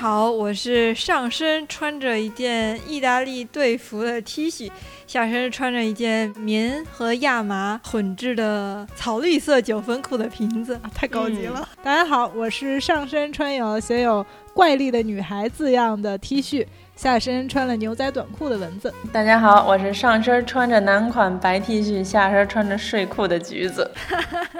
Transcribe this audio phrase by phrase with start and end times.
[0.00, 4.70] 好，我是上身穿着一件意大利队服的 T 恤，
[5.06, 11.68] 下身穿着一件棉和亚麻混制的草绿色九分裤的瓶子，太高级了。
[11.84, 18.90] 大家好，我是上身穿有写有“怪力的女孩”字样的 T 恤，下身穿了牛仔短裤的蚊子。
[19.12, 23.90] 大家好，我是上身穿着男款白 T 恤，下身穿着睡裤的橘子。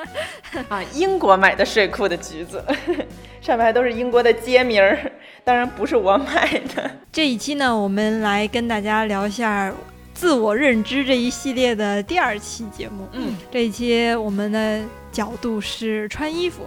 [0.69, 2.63] 啊，英国买的睡裤的橘子。
[3.41, 5.11] 上面还都是英国的街名儿，
[5.45, 6.91] 当然不是我买的。
[7.13, 9.73] 这一期呢，我们来跟大家聊一下
[10.15, 13.07] 自我认知这一系列的第二期节目。
[13.13, 16.63] 嗯，这一期我们的角度是穿衣服。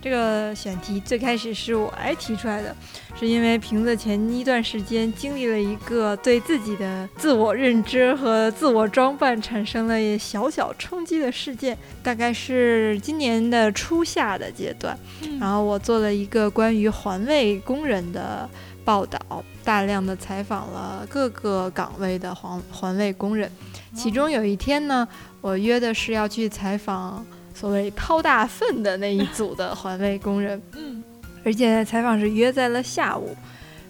[0.00, 2.74] 这个选题最开始是我来提出来的，
[3.18, 14.96] 是因为瓶子前一段时间经历了一个对自己的自我认知和自我装扮产生了小小冲击的事件，大概是今年的初夏的阶段。
[15.40, 18.48] 然后我做了一个关于环卫工人的
[18.84, 19.18] 报道，
[19.64, 23.50] 大量的采访了各个岗位的环环卫工人。
[23.96, 25.06] 其中有一天呢，
[25.40, 27.26] 我约的是要去采访。
[27.58, 31.02] 所谓掏大粪的那一组的环卫工人，嗯，
[31.44, 33.34] 而且采访是约在了下午，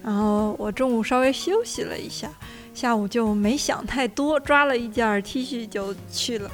[0.03, 2.31] 然后我中午稍微休息了一下，
[2.73, 6.51] 下午就没想太多，抓了一件 T 恤就去了。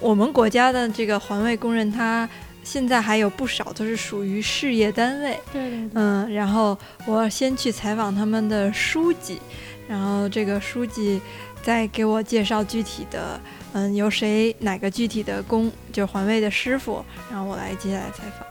[0.00, 2.26] 我们国家的这个环卫工人，他
[2.64, 9.38] 现在还有不少都是属于事业单位，对对对，嗯，然后我先去采访他们的书记，
[9.86, 11.20] 然后这个书记
[11.62, 13.38] 再给我介绍具体的。
[13.72, 18.46] 嗯，由谁哪个具体的工就是环卫的师傅，然后我来接下来采访。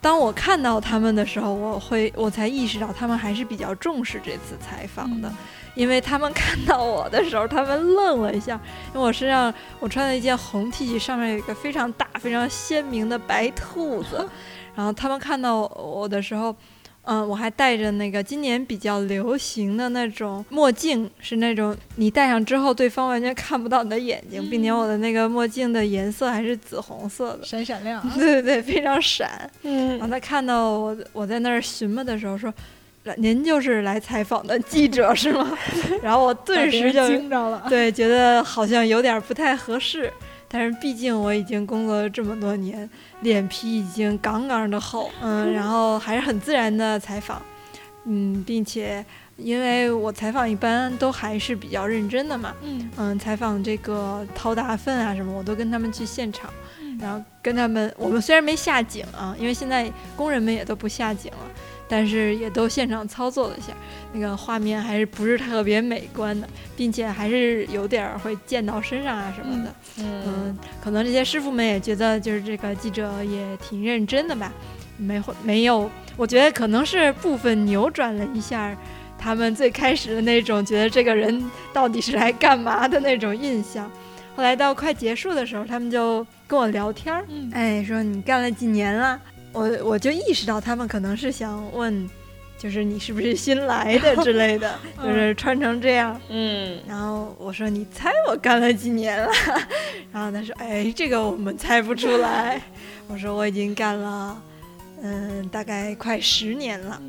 [0.00, 5.32] 当我看到他们的时候，我会我才意识到他们还是比较重视这次采访的，
[5.74, 8.60] 因为他们 看到我的时候，他们愣了一下，
[8.94, 14.28] 因为我身上我穿了一件红 T 恤，上面有一个非常大、非常鲜明的白兔子，
[14.76, 16.54] 然后他们看到我的时候。
[17.06, 28.02] 嗯，我还戴着那个今年比较流行的那种墨镜，是那种你戴上之后对方完全看不到你的眼睛，并且我的那个墨镜的颜色还是紫红色的，闪闪亮。
[28.14, 29.50] 对对对，非常闪。
[29.62, 32.52] 嗯，然后他看到我我在那儿询问的时候说
[33.18, 35.56] ：“您就是来采访的记者是吗？”
[36.02, 40.12] 然后我顿时就惊着了，对，觉得好像有点不太合适。
[40.48, 42.88] 但是毕竟我已经工作了这么多年，
[43.20, 47.42] 脸皮已经杠杠的厚，嗯，然 后还是很自然的采访，
[48.04, 49.04] 嗯，并且
[49.36, 56.48] 因为我采访一般都还是比较认真的嘛，嗯嗯，采访这个掏大粪啊什么，我都跟他们去现场，
[57.00, 61.38] 然后跟他们，我们虽然没下井啊，因为现在工人们也都不下井了。
[61.88, 63.72] 但是也都现场操作了一下，
[64.12, 69.74] 那个画面还是不是特别美观的，并且还是有点儿会溅到身上啊什么的。
[69.98, 74.52] 嗯，可能这些师傅们也觉得就是这个记者也挺认真的吧，
[74.96, 78.76] 没会没有，我觉得可能是部分扭转了一下
[79.18, 83.90] 他们最开始的那种觉得这个人到底是来干嘛的那种印象。
[84.34, 89.18] 后来到快结束的时候，他们就跟我聊天儿，哎，说你干了几年了？
[89.56, 92.06] 我我就意识到他们可能是想问，
[92.58, 96.78] 就是你是不是新来的之类的， 就是穿成这样，嗯。
[96.86, 99.30] 然后我说你猜我干了几年了？
[100.12, 102.60] 然后他说哎，这个我们猜不出来。
[103.08, 104.42] 我说我已经干了，
[105.02, 107.00] 嗯，大概快十年了。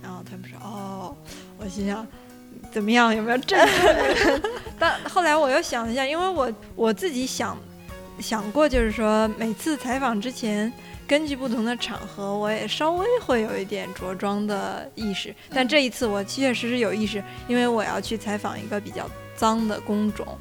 [0.00, 1.16] 然后他们说哦，
[1.58, 2.06] 我心想
[2.70, 4.40] 怎么样，有没有震撼？
[4.78, 7.58] 但后来我又想了一下，因为我我自己想
[8.20, 10.72] 想过，就是说每次采访之前。
[11.08, 20.38] 根据不同的场合，我也稍微会有一点着装的意识，但这一次我确确实是有意识，因为我要去采访一个比较脏的工种。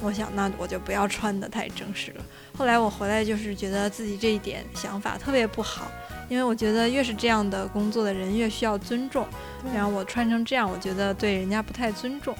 [0.00, 2.24] 我想那我就不要穿的太正式了。
[2.56, 5.90] 后来我回来就是觉得自己这一点想法特别不好，
[6.28, 9.26] 因为我觉得越是这样的工作的人越需要尊重，
[9.74, 12.36] 然后我穿成这样，我觉得对人家不太尊重。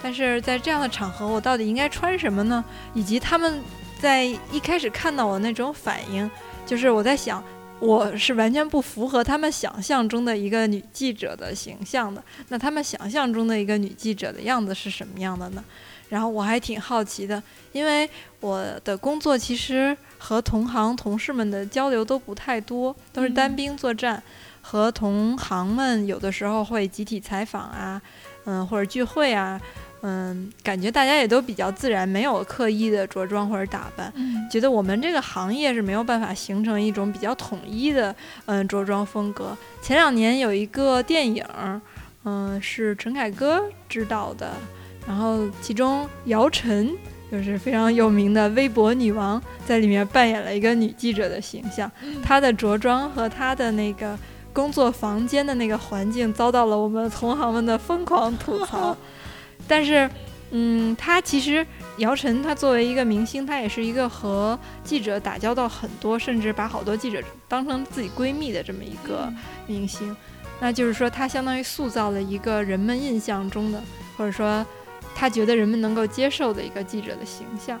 [0.00, 2.64] 但是在这样的场合，我到底应该穿什么呢？
[2.94, 3.60] 以及他们
[3.98, 6.30] 在一开始看到我那种反应。
[6.68, 7.42] 就是我在想，
[7.80, 12.22] 我是完全不符合他们想象中的一个女记者的形象的。
[12.48, 15.64] 那他们想象中的一个女记者的样子是什么样的呢？
[16.10, 17.42] 然后我还挺好奇的，
[17.72, 18.06] 因为
[18.40, 24.22] 我的工作其实和同行同事们的交流都不太多，都是单兵作战。
[24.60, 28.02] 和同行们有的时候会集体采访啊，
[28.44, 29.58] 嗯，或者聚会啊，
[30.02, 34.12] 嗯，感觉大家也都比较自然，没有刻意的着装或者打扮。
[34.50, 38.14] 觉得我们这个行业是没有办法形成一种比较统一的，
[38.46, 39.56] 嗯，着装风格。
[39.82, 41.44] 前两年有一个电影，
[42.24, 44.52] 嗯，是陈凯歌执导的，
[45.06, 46.90] 然后其中姚晨
[47.30, 51.90] 就是非常有名的微博女王，在里面扮演了一个女记者的形象，
[52.22, 54.18] 她的着装和她的那个。
[54.50, 58.96] 工作房间的那个环境遭到了我们同行们的疯狂吐槽，
[59.68, 60.10] 但是，
[60.50, 61.64] 嗯，他其实
[61.98, 69.30] 姚晨，他作为一个明星，他也是一个和记者打交道很多，甚至把好多记者当成自己闺蜜的这么一个
[69.66, 70.16] 明星。
[70.58, 73.80] 那就是说，他相当于塑造了一个人们印象中的，
[74.16, 74.66] 或者说
[75.14, 77.78] 他觉得人们能够接受的一个记者的形象。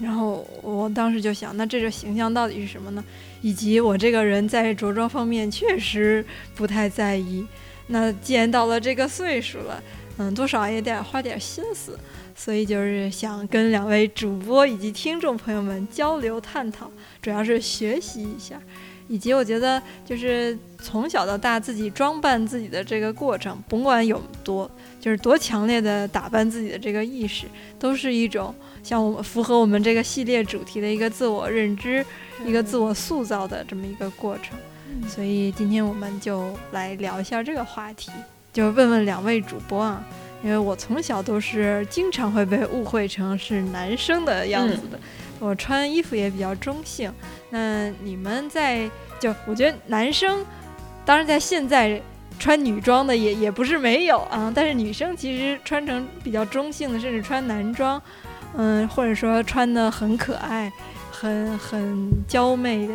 [0.00, 3.04] 然后我当时就想，那这个形象到底是什么呢？
[3.42, 6.24] 以及我这个人在着装方面确实
[6.56, 7.46] 不太在意。
[7.86, 9.80] 那既然到了这个岁数了，
[10.18, 11.98] 嗯，多少也得花点心思。
[12.36, 16.90] 所以就是想跟两位主播以及听众朋友们交流探讨，
[17.22, 18.60] 主要是学习一下。
[19.06, 24.68] 以及我觉得，就是从小到大自己装扮自己的这个过程，甭管有多，
[24.98, 27.46] 就是多强烈的打扮自己的这个意识，
[27.78, 32.04] 都是一种像我们符合我们这个系列主题的一个自我认知、
[32.46, 34.56] 一个自我塑造的这么一个过程。
[35.06, 38.10] 所以今天我们就来聊一下这个话题，
[38.54, 40.02] 就问问两位主播啊，
[40.42, 44.98] 因为我从小都是经常会被误会成是男生的样子的。
[45.40, 47.12] 我穿衣服也比较中性，
[47.50, 50.46] 那你们在就我觉得男生，
[51.04, 52.00] 当然在现在
[52.38, 58.00] 穿女装的也也不是没有啊，但是女生其实穿成比较中性的，甚至穿男装，
[58.56, 60.72] 嗯，或者说穿的很可爱、
[61.10, 62.94] 很很娇媚的、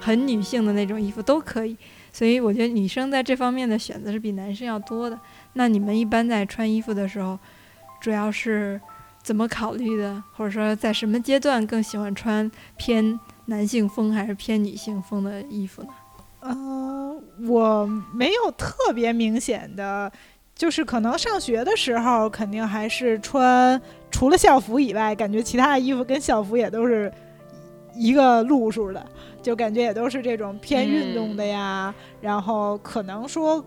[0.00, 1.76] 很女性的那种衣服都可以。
[2.12, 5.18] 所以我觉得女生在这方面的选择是比男生要多的。
[5.54, 7.38] 那你们一般在穿衣服的时候，
[8.00, 8.80] 主要是？
[9.20, 10.22] 怎么考虑的？
[10.32, 15.88] 或者说，在什么阶段更喜欢穿偏男性风还是偏女性风的衣服呢？
[16.40, 17.84] 嗯，我
[18.14, 20.10] 没有特别明显的，
[20.54, 23.78] 就是可能上学的时候肯定还是穿，
[24.10, 27.12] 除了校服以外，感觉其他的衣服跟校服也都是
[27.94, 29.04] 一个路数的，
[29.42, 31.94] 就感觉也都是这种偏运动的呀。
[32.20, 33.64] 然后可能说。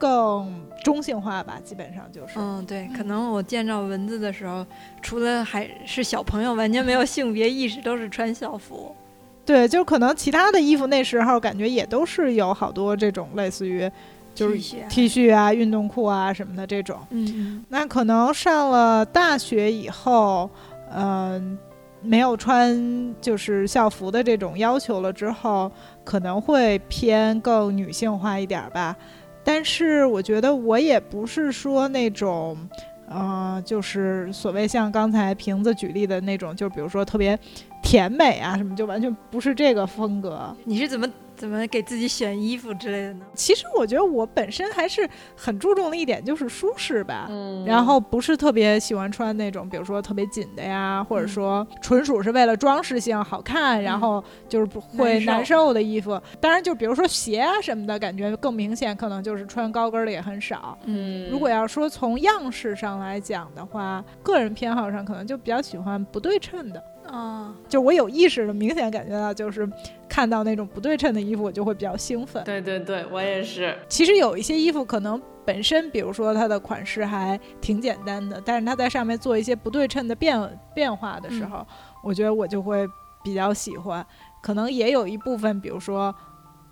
[0.00, 2.32] 更中性化吧，基本上就是。
[2.36, 4.64] 嗯，对，可能我见着蚊子的时候，
[5.02, 8.96] 除了还是小朋友，完全没有性别意识，都是穿校服。
[9.44, 13.90] 对，就可能其他的衣服那时候感觉也都是有好多这种类似于，
[14.34, 14.56] 就是
[14.88, 16.98] T 恤啊、运动裤啊什么的这种。
[17.10, 17.62] 嗯。
[17.68, 20.48] 那可能上了大学以后，
[20.94, 21.58] 嗯，
[22.02, 25.70] 没有穿就是校服的这种要求了之后，
[26.04, 28.96] 可能会偏更女性化一点吧。
[29.42, 32.56] 但是我觉得我也不是说那种，
[33.08, 37.38] 呃，就是所谓像刚才瓶子举例的那种，就比如说特别
[37.82, 40.54] 甜美啊什么，就完全不是这个风格。
[40.64, 41.06] 你是怎么？
[41.40, 43.24] 怎么给自己选衣服之类的呢？
[43.34, 56.20] 其实我觉得我本身还是很注重的一点就是舒适吧，嗯，然后不是特别喜欢穿那种，比如说特别紧的呀，或者说纯属是为了装饰性好看，然后就是不会难受的衣服。
[56.38, 60.76] 当然，就比如说鞋啊什么的，感觉更明显，可能就是穿高跟的也很少。
[60.84, 66.84] 嗯，如果要说从样式上来讲的话，个人偏好上可能就比较喜欢不对称的。
[67.10, 69.68] 啊，就我有意识的明显感觉到，就是
[70.08, 72.42] 看到那种不对称的衣服，我就会比较兴奋。
[72.44, 73.76] 对对对，我也是。
[73.88, 81.66] 其实有一些衣服可能本身，比如说它的款式还挺简单的，但是它在上面做一些不对称的变变化的时候，
[82.04, 82.86] 我觉得我就会
[83.24, 84.06] 比较喜欢。
[84.40, 86.14] 可能也有一部分，比如说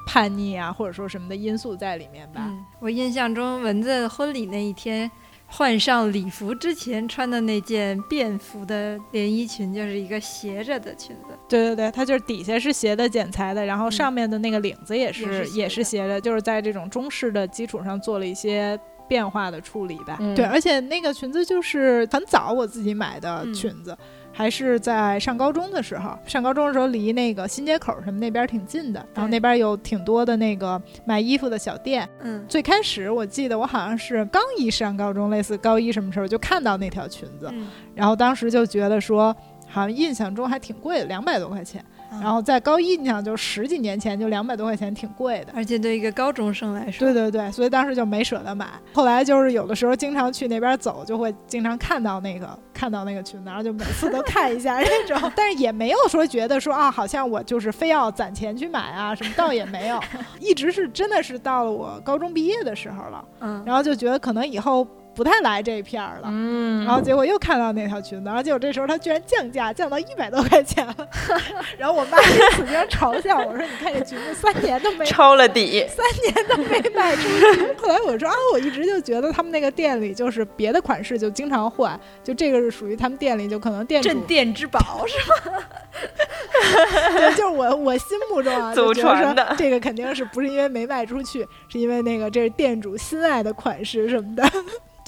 [0.07, 2.49] 叛逆啊，或者说什么的因素在里面吧。
[2.81, 5.11] 我印象中，蚊子婚礼那一天。
[5.51, 11.37] 换上礼服之前穿的那件便服的连衣裙，就是一个斜着的裙子。
[11.49, 18.79] 对对对，它就是底下是斜的剪裁的，然后上面的那个领子也是也是斜的，就是在这种中式的基础上做了一些
[19.09, 20.19] 变化的处理吧。
[20.37, 23.97] 对，而且那个裙子就是很早我自己买的裙子。
[24.39, 32.09] 还是在上高中的时候，上高中的时候离那个新街口什么那边挺近的，然后那边有挺多的那个卖衣服的小店。
[32.21, 37.53] 嗯，最开始我记得我好像是刚一上高中，类似高一什么时候就看到那条裙子，
[37.97, 39.35] 然后当时就觉得说，
[39.67, 41.85] 好像印象中还挺贵的，两百多块钱。
[42.11, 45.53] 然后在高一，你想就十几年前就两百多块钱，挺贵的。
[45.55, 48.67] 而且对一个高中生来说，对对对，所以当时就没舍得买。
[48.93, 55.19] 后来就是有的时候经常去那边走，就会经常看到那个看到那个裙子，然后就每次都看一下那种。
[55.37, 60.01] 但是也没有说觉得说啊，好像我就是非要攒钱去买啊什么，倒也没有。
[60.41, 64.87] 一直是真的是到了我高中毕业的时候了，嗯，然后就觉得可能以后。
[65.19, 70.95] 不太来这一片儿了，嗯，然后结果又看到那条裙子，然后结果这时候它居然降价，降到一百多块钱了，
[71.77, 85.19] 然后我妈就使劲嘲笑我说：“你看这裙子三年都没 抄了底，三年都没卖出去。”后来我说：“啊，我一直就觉得他们那个店里就是别的款式就经常换，就这个是属于他们店里就可能店镇店之宝是
[85.51, 85.65] 吗？
[87.17, 94.49] 对，就是我我心目中啊，祖传的这个肯定是不是因为没卖出去，是因为那个这是店主心爱的款式什么的。”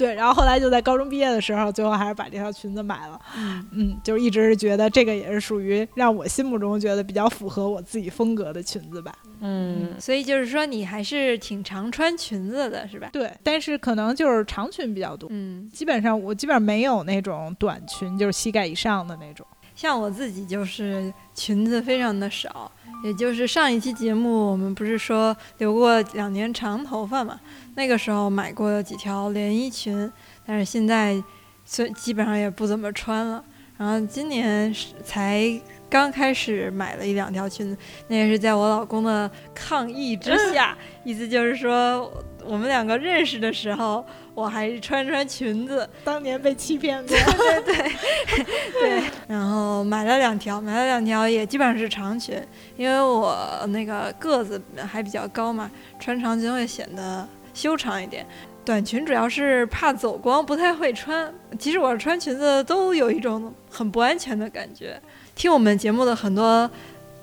[0.01, 3.21] 对，然后后来就在高中毕业的时候，最后还是把这条裙子买了。
[3.37, 9.13] 嗯嗯，就一直是觉得这个也是属于让我心目中觉得比较符合我自己风格的裙子吧。
[9.41, 13.09] 嗯，所以就是说你还是挺常穿裙子的，是吧？
[13.13, 15.29] 对，但是可能就是长裙比较多。
[15.31, 19.45] 嗯，基本上我基本上没有那种短裙，就是膝盖以上的那种。
[19.73, 22.71] 像我自己就是裙子非常的少，
[23.03, 27.39] 也就是上一期节目我们不是说留过两年长头发嘛？
[27.75, 30.11] 那个时候买过几条连衣裙，
[30.45, 31.21] 但是现在，
[31.65, 33.43] 所基本上也不怎么穿了。
[33.77, 35.59] 然后今年才
[35.91, 40.77] 刚开始买了一两条裙子，那也是在我老公的抗议之下。
[41.03, 42.09] 意思就是说，
[42.45, 47.09] 我们两个认识的时候，我还穿穿裙子，当年被欺骗过。
[47.35, 47.91] 对对
[48.79, 49.03] 对。
[49.27, 52.41] 然后买了两条，买了两条也基本上是长裙，
[52.77, 55.69] 因为我那个个子还比较高嘛，
[55.99, 57.27] 穿长裙会显得。
[57.53, 58.25] 修长一点，
[58.63, 61.29] 短裙主要是怕走光，不太会穿。
[61.59, 64.97] 其实我穿裙子都有一种很不安全的感觉。
[65.41, 66.69] 听我们节目的很多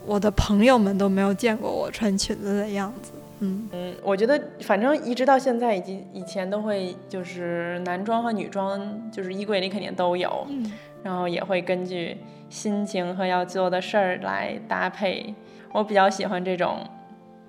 [0.04, 3.12] 我的朋友们都没有见过我穿裙子的样子。
[3.38, 10.44] 嗯嗯，我觉得反正一直到现在，以及以前都会就是男装和女装，就是衣柜里肯定都有。
[10.50, 10.68] 嗯，
[11.04, 12.16] 然后也会根据
[12.50, 15.32] 心情和要做的事儿来搭配。
[15.70, 16.80] 我比较喜欢这种。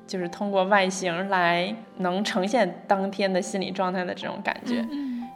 [0.06, 4.84] 就是通过外形来能呈现当天的心理状态的这种感觉，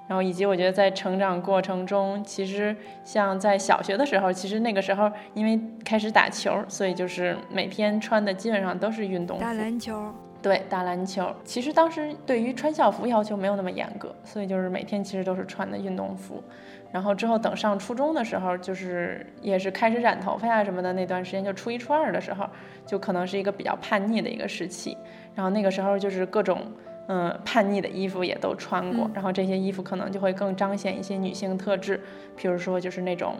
[0.07, 9.43] 然后以及我觉得在成长过程中，其实像在小学的时候，其实那个时候因为开始打球，所以就是每天穿的基本上都是运动服。
[9.43, 10.13] 打篮球。
[10.41, 11.33] 对，打篮球。
[11.45, 16.43] 其实当时对于穿校服要求没有那么严格，所以就是每天其实都是穿的运动服。
[16.91, 22.45] 然后之后等上初中的时候，就是也是开始染头发呀什么的那段时间，就初一初二的时候，
[22.85, 24.97] 就可能是一个比较叛逆的一个时期。
[25.33, 26.61] 然后那个时候就是各种
[27.07, 31.99] 嗯叛逆的衣服也都穿过，然后这些衣服可能就会更彰显一些女性特质，
[32.35, 33.35] 比如说就是那种。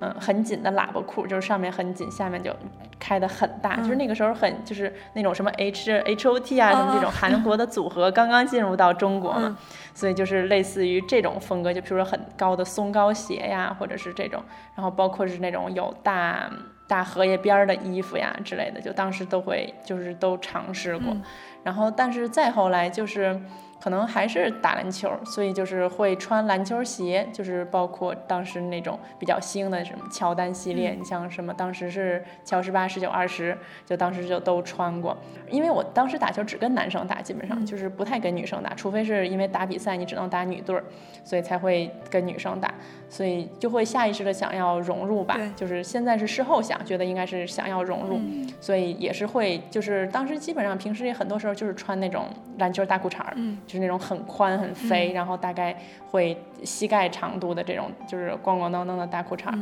[0.00, 2.54] 嗯，很紧的喇叭裤，就是上面很紧，下面就
[3.00, 9.58] 开的很大，就是那个时候很就是那种什么 H H O T 啊什么这种韩国的组合刚刚进入到中国嘛，
[9.94, 14.40] 所以就是类似于这种风格，就比如说很高的松糕鞋呀，或者是这种，
[14.76, 16.48] 然后包括是那种有大
[16.86, 21.12] 大荷叶边的衣服呀之类的，就当时都会就是都尝试过，
[21.62, 23.40] 然后但是再后来就是。
[23.80, 35.16] 可能还是打篮球，所以就是会穿篮球鞋，就是包括当时那种比较新的什么乔丹系列，你像什么当时是乔十八、十九、二十，就当时就都穿过。
[35.48, 40.82] 因为我当时打球只跟男生打，基本上就是不太跟女生打，除非是因为打比赛你只能打女队儿，
[41.22, 42.74] 所以才会跟女生打，
[43.08, 45.38] 所以就会下意识的想要融入吧。
[45.56, 48.20] 就是现在是事后想，觉得应该是想要融入，
[48.60, 52.26] 所以也是会，就是当时基本上平时也很多时候就是穿那种
[52.58, 53.34] 篮球大裤衩儿。
[53.66, 55.76] 就是那种很宽很肥，然后大概
[56.10, 59.52] 会膝盖长度的这种，就是咣咣当当的大裤衩，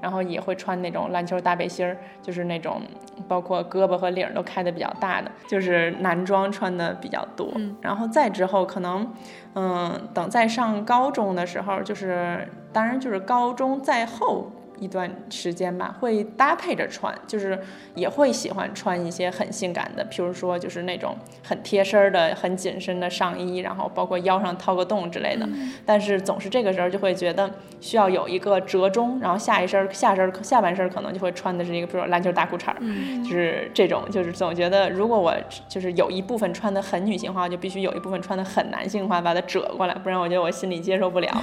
[0.00, 2.82] 然后也会穿那种篮球大背心儿，就是那种
[3.26, 7.52] 包括胳膊和领都开的比较大的，就是男装穿的比较多。
[7.80, 9.12] 然后再之后可能，
[9.54, 14.50] 嗯，等再上高中的时候，就是当然就是高中在后。
[14.82, 17.56] 一段时间吧，会搭配着穿，就是
[17.94, 25.48] 也会喜欢穿一些很性感的，譬如说就是那种很贴身的、很紧身的上衣，然后包括腰上掏个洞之类的。
[25.86, 27.48] 但是总是这个时候就会觉得
[27.80, 32.74] 需要有一个折中，然后下一身下身下半身可能就会穿的是一个，比如说篮球大裤衩，
[33.22, 35.32] 就是这种，就是总觉得如果我
[35.68, 41.30] 就是有一部分穿的很女性化，就必须有一部分穿的很男性化，把它折过来，不然我觉得我心里接受不了。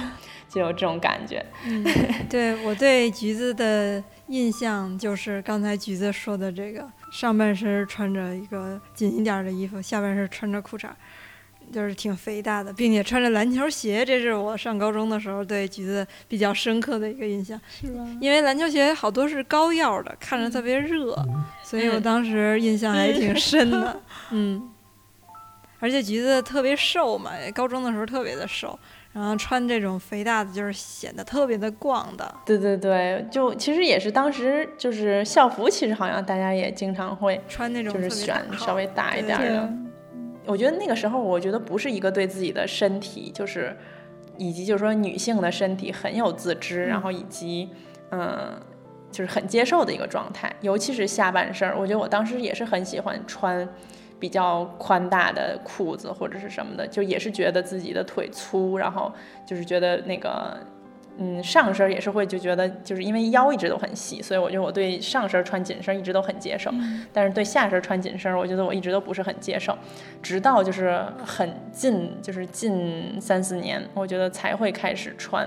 [0.50, 1.40] 就有这种感觉。
[1.64, 1.86] 嗯，
[2.28, 10.88] 对我对橘子的印象就是刚才橘子说的这个，上半身穿着一个紧一点的衣服，下半身穿着裤衩。
[11.72, 17.60] 就是挺肥大的，并且穿着篮球鞋，这是我上高中的时候对橘子比较深刻的一个印象。
[17.80, 18.04] 是吧？
[18.20, 21.16] 因为篮球鞋好多是高腰的，看着特别热，
[21.62, 24.00] 所以我当时印象还挺深的。
[24.32, 24.68] 嗯，
[25.78, 28.76] 而且橘子特别瘦嘛，高中的时候特别的瘦，
[29.12, 32.34] 然后穿这种肥大的，就是显得特别的逛的。
[32.44, 39.68] 对对对，就其实也是当时就是校服，其实好像大家也经常会穿那种就是选稍微大一点的。
[40.46, 43.76] 我觉得那个时候，我觉得不是一个对自己的身体，就是
[44.36, 47.68] 以及就是说女性的身体很有自知，然后以及
[48.10, 48.58] 嗯，
[49.10, 50.50] 就是很接受的一个状态。
[50.60, 53.68] 尤其是下半身，我觉得我当时也是很喜欢穿
[54.20, 59.10] 比较宽大的裤子或者是什么的，就也是觉得自己的腿粗，然后
[59.44, 60.56] 就是觉得那个。
[61.22, 66.70] 嗯，上身也是会就觉得，就是因为腰一直都很细，所以我觉得我对上身穿紧身一直都很接受，
[67.12, 69.76] 但是对下身穿紧身，我觉得我一直都不是很接受，
[70.22, 75.46] 直到就是很近，就是近三四年，我觉得才会开始穿，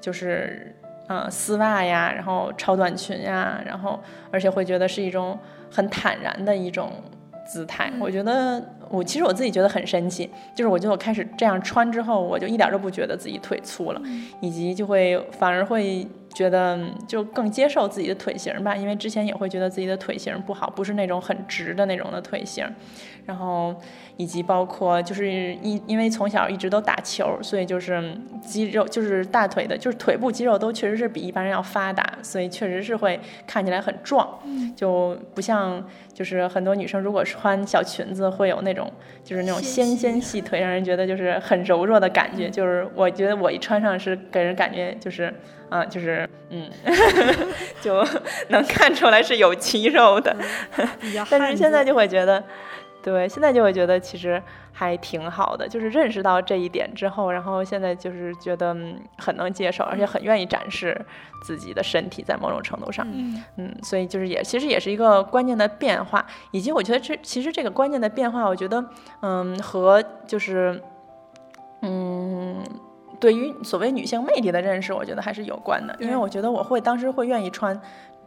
[0.00, 0.72] 就是
[1.08, 3.98] 嗯丝袜呀，然后超短裙呀，然后
[4.30, 5.36] 而且会觉得是一种
[5.68, 6.92] 很坦然的一种
[7.48, 14.02] 姿态，我觉得我其实我自己觉得很神奇，就是我觉得我开始这样穿之后，我就一点都不觉得自己腿粗了，
[14.40, 22.66] 以及就会反而会觉得就更接受自己的腿型吧，因为之前也会觉得自己的腿型不好，不是那种很直的那种的腿型，
[23.24, 23.74] 然后
[24.18, 28.12] 以及包括就是因因为从小一直都打球，所以就是
[28.44, 34.28] 肌肉就是大腿的，就是腿部肌肉都确实是比一般人要发达，所以确实是会看起来很壮，
[34.76, 35.82] 就不像
[36.12, 42.50] 就是很多女生如果穿小裙子会有那种就是那种纤纤细腿，让人觉得就是很柔弱的感觉。
[42.50, 45.32] 就是我觉得我一穿上是给人感觉就是
[45.68, 46.68] 啊、就是嗯，
[47.82, 48.02] 就
[48.48, 50.34] 能看出来是有肌肉的。
[51.30, 52.42] 但是现在就会觉得，
[53.02, 61.00] 对，现在就会觉得其实还挺好的，就是认识到这一点之后，然后现在就是觉得嗯很能接受，而且很愿意展示
[61.42, 68.84] 自己的身体，在某种程度上，嗯嗯，所以就是也其实也是一个观念的变化，以及我觉得这其实这个观念的变化，我觉得
[69.22, 70.82] 嗯和就是
[71.82, 72.62] 嗯。
[73.20, 77.76] 对于所谓女性魅力的认识，我觉得还是有关的，因为我觉得我会当时会愿意穿，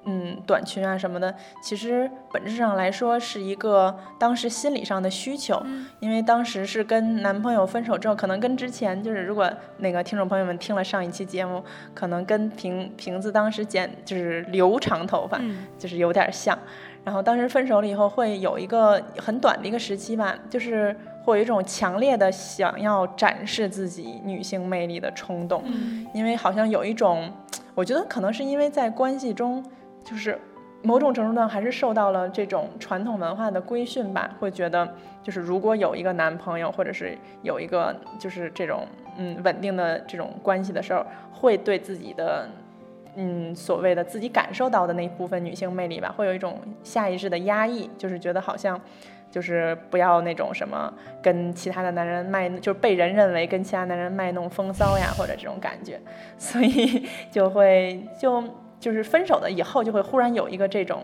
[0.05, 1.33] 嗯，短裙啊什么的，
[1.63, 5.61] 其实本质上来说是一个当时心理上的需求，
[5.99, 15.67] 因为当时是跟男朋友分手之后，可能跟之前就是如果那个听众朋友们听了上一期节目，可能跟瓶瓶子当时剪就是留长头发，嗯。
[15.77, 16.57] 就是有点像。
[17.03, 26.05] 然后当时分手了以后，会有一个很短的一个时期吧，就是会有一种强烈的想要展示自己女性魅力的冲动，嗯。
[26.13, 27.31] 因为好像有一种，
[27.73, 29.63] 我觉得可能是因为在关系中，
[30.03, 30.37] 就是
[30.81, 34.87] 某种程度上还是受到了这种传统文化的规训吧，会觉得
[35.23, 38.85] 就是如果有一个男朋友，或者是有一个就是这种
[39.17, 42.47] 嗯稳定的这种关系的时候，会对自己的。
[43.17, 48.79] 嗯，所谓的自己感受到的那部分女性魅力吧，会有一种下意识的压抑，就是觉得好像，
[49.29, 50.89] 就是不要那种什么
[51.21, 55.99] 跟其他的男人卖，就是被人认为跟其他男人卖弄风骚呀，或者这种感觉，
[56.37, 58.41] 所以就会就
[58.81, 61.03] 就是分手了以后，就会忽然有一个这种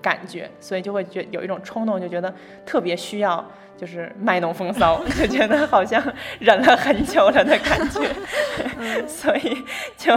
[0.00, 2.32] 感觉，所以就会觉有一种冲动，就觉得
[2.64, 3.44] 特别需要
[3.76, 6.00] 就是卖弄风骚， 就觉得好像
[6.38, 8.06] 忍了很久了的感觉，
[9.08, 9.64] 所以
[9.96, 10.14] 就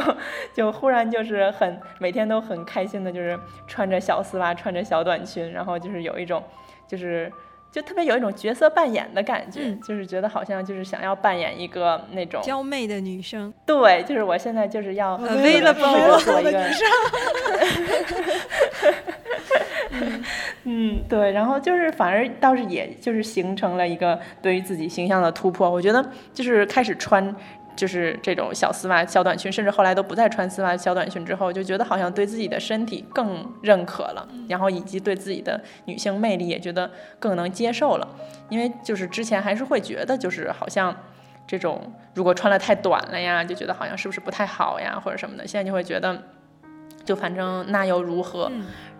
[0.54, 6.44] 就忽然就是很每天都很开心的，就是穿着小丝袜，穿着小短裙，然后就是有一种
[6.86, 7.32] 就是。
[7.72, 16.64] 就特别有一种角色扮演的感觉，嗯就是觉得好像就是想要扮演一个那种娇媚的女生，对，就是我现在就是要 Available 试着做一个，
[20.64, 25.70] 嗯，对，然后就是反而倒是也就是形成了一个对于自己形象的突破。
[25.70, 27.34] 我觉得就是开始穿
[27.78, 38.08] 就是这种小丝袜、小短裙，甚至后来都不再穿丝袜、小短裙之后，就觉得好像对自己的身体更认可了，然后以及对自己的女性魅力也觉得更能接受了。
[38.50, 40.94] 因为就是之前还是会觉得就是好像。
[41.50, 41.82] 这种
[42.14, 45.48] 如果穿的太短了呀，就觉得好像是不是不太好呀，或者什么的。
[45.48, 46.22] 现在就会觉得，
[47.06, 48.52] 就反正那又如何？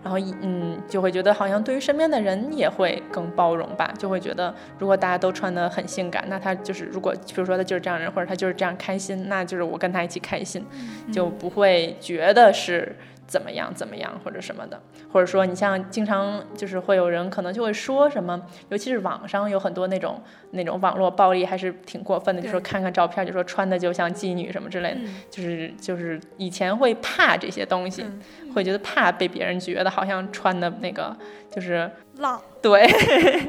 [0.08, 10.64] 然后一嗯，就会觉得好像对于身边的人也会更包容吧，就会觉得如果大家都穿的很性感，那他就是如果比如说他就是这样的人，或者他就是这样开心，那就是我跟他一起开心，
[11.12, 12.96] 就不会觉得是
[13.28, 14.80] 怎么样怎么样或者什么的，
[15.12, 20.20] 或者说你像经常就是会有人可能就会说什么，尤其是网上有很多那种
[20.52, 28.20] 那种网络暴力还是挺过分的，就说看看照片就说穿的就像妓女什么之类的，嗯就是就是以前会怕这些东西，嗯
[28.54, 31.14] 会觉得怕被别人觉得好像穿的那个
[31.50, 32.40] 就是浪。
[32.60, 32.88] 对，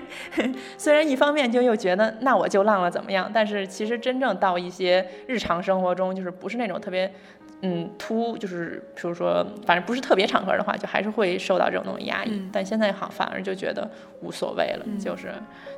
[0.77, 7.11] 虽然一方面就又觉得那我就浪了怎么样，但是其实真正到一些日常生活中，就是不是那种特别。
[7.61, 12.41] 嗯，突就是比如说，反正不是特别场合的话，就还是会受到这种那种压抑。
[12.53, 13.89] 但现在好，反而就觉得
[14.21, 15.33] 无所谓了，就是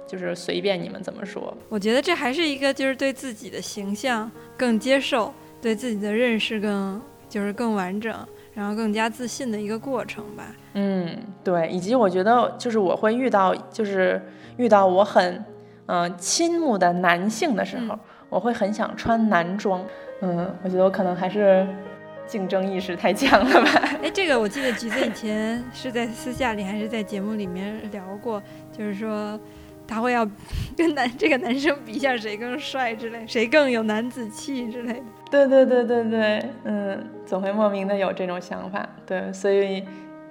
[0.05, 1.55] 就是随便你们怎么说。
[1.69, 8.13] 我觉得这还是一个就是对自己的形象更接受，对自己的认识更就是更完整，
[8.53, 10.55] 然后更加自信的一个过程吧。
[10.73, 14.21] 嗯，对，以及我觉得就是我会遇到就是
[14.57, 15.43] 遇到我很
[15.87, 17.97] 嗯倾慕的男性的时候，
[18.31, 19.85] 我会很想穿男装。
[20.21, 21.67] 嗯，我觉得我可能还是
[22.25, 23.71] 竞争意识太强了吧。
[24.01, 28.41] 哎，这个我记得橘子以前是在私下里还是在节目里面聊过，
[28.71, 29.37] 就是说
[29.85, 30.25] 他会要
[30.77, 35.03] 跟男这个男生比一下谁更帅之类，谁更有男子气之类的。
[35.29, 38.87] 对对对对对，嗯，总会莫名的有这种想法。
[39.05, 39.83] 对，所以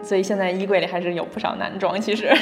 [0.02, 2.34] 所以现在衣柜里还是有不少男装，其实。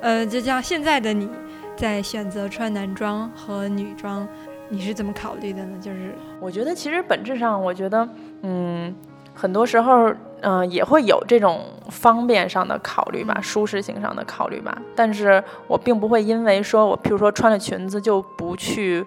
[0.00, 1.28] 呃，就像现在的你
[1.74, 4.28] 在选择穿男装和女装。
[4.68, 5.78] 你是怎么考虑的呢？
[5.80, 8.08] 就是我觉得，其实本质上，我觉得，
[8.42, 8.94] 嗯，
[9.34, 14.76] 很多时候，嗯，也会有这种方便上的考虑吧，舒适性上的考虑吧。
[14.94, 19.04] 但是我并不会因为说我，譬如说穿了裙子就不去。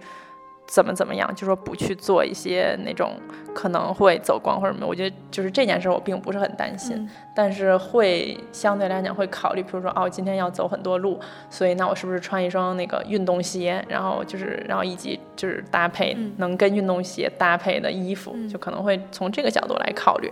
[0.74, 1.30] 怎么怎么样？
[1.36, 3.12] 就说不去做一些那种
[3.54, 20.32] 可能会走光或者什么，我觉得就是这件事我并不是很担心，但是会相对来讲会考虑，比如说哦，今天要走很多路，所以那我是不是穿一双那个运动鞋，然后就是然后以及就是搭配能跟运动鞋搭配的衣服，就可能会从这个角度来考虑，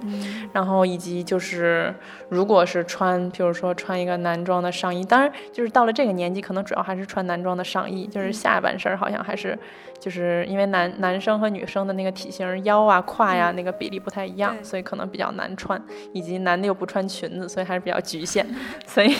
[0.53, 1.93] 然后以及就是
[2.29, 9.59] 如果是穿，比如说穿一个男装的上衣，当然就是到了这个年纪，可能主要还是穿男装的上衣，就是下半身好像还是。
[9.99, 15.81] 就是因为男男生和女生的那个体型、腰啊、胯呀那个比例不太一样，所以可能比较难穿，
[16.13, 18.47] 以及男的又不穿裙子，所以还是比较局限，
[18.87, 19.13] 所以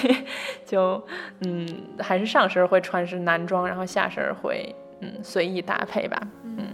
[0.65, 1.02] 就
[1.42, 1.68] 嗯，
[2.00, 6.68] 还是上身会穿是男装，然后下身会嗯随意搭配吧，嗯。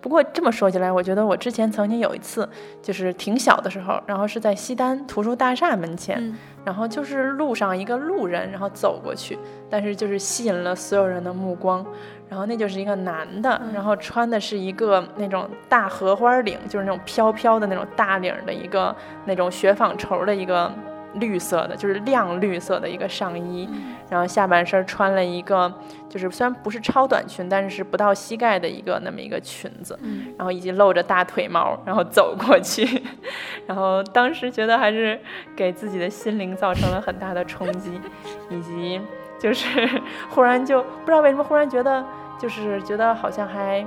[0.00, 2.48] 不过这么说起来，我觉得我之前曾经有一次，
[2.80, 9.38] 就是挺小的时候，然后是在西单图书大厦门前，然后就是路上一个路人，然后走过去，
[9.70, 11.84] 但是就是吸引了所有人的目光。
[12.32, 20.72] 然后那就是一个男的，然后穿的是一个那种大荷花领，就是那种飘飘的那种大领的一个那种雪纺绸的一个
[21.16, 23.68] 绿色的，就是亮绿色的一个上衣，
[24.08, 25.70] 然后下半身穿了一个
[26.08, 29.98] 就是虽然不是超短裙，但是是不到膝盖的一个那么一个裙子，
[30.38, 33.02] 然后以及露着大腿毛，然后走过去，
[33.68, 35.20] 然后当时觉得还是
[35.54, 38.00] 给自己的心灵造成了很大的冲击，
[38.48, 38.98] 以及
[39.38, 39.86] 就是
[40.30, 42.02] 忽然就不知道为什么忽然觉得。
[42.42, 43.86] 就是觉得好像还，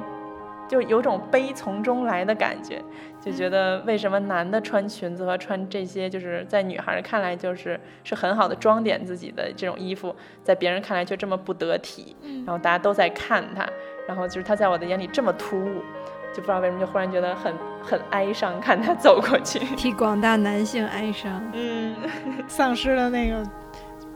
[0.66, 2.82] 就有种悲从中来的感觉，
[3.20, 12.16] 就觉得为什么男的穿裙子和穿这些，就是在女孩看来就是是很好的装点自己的这种衣服，在别人看来却这么不得体，
[12.46, 13.68] 然后大家都在看他，
[14.08, 15.82] 然后就是他在我的眼里这么突兀，
[16.34, 21.94] 就不知道为什么就忽然觉得很很哀伤，看他走过去，替广大男性哀伤，嗯，
[22.48, 23.44] 丧失了那个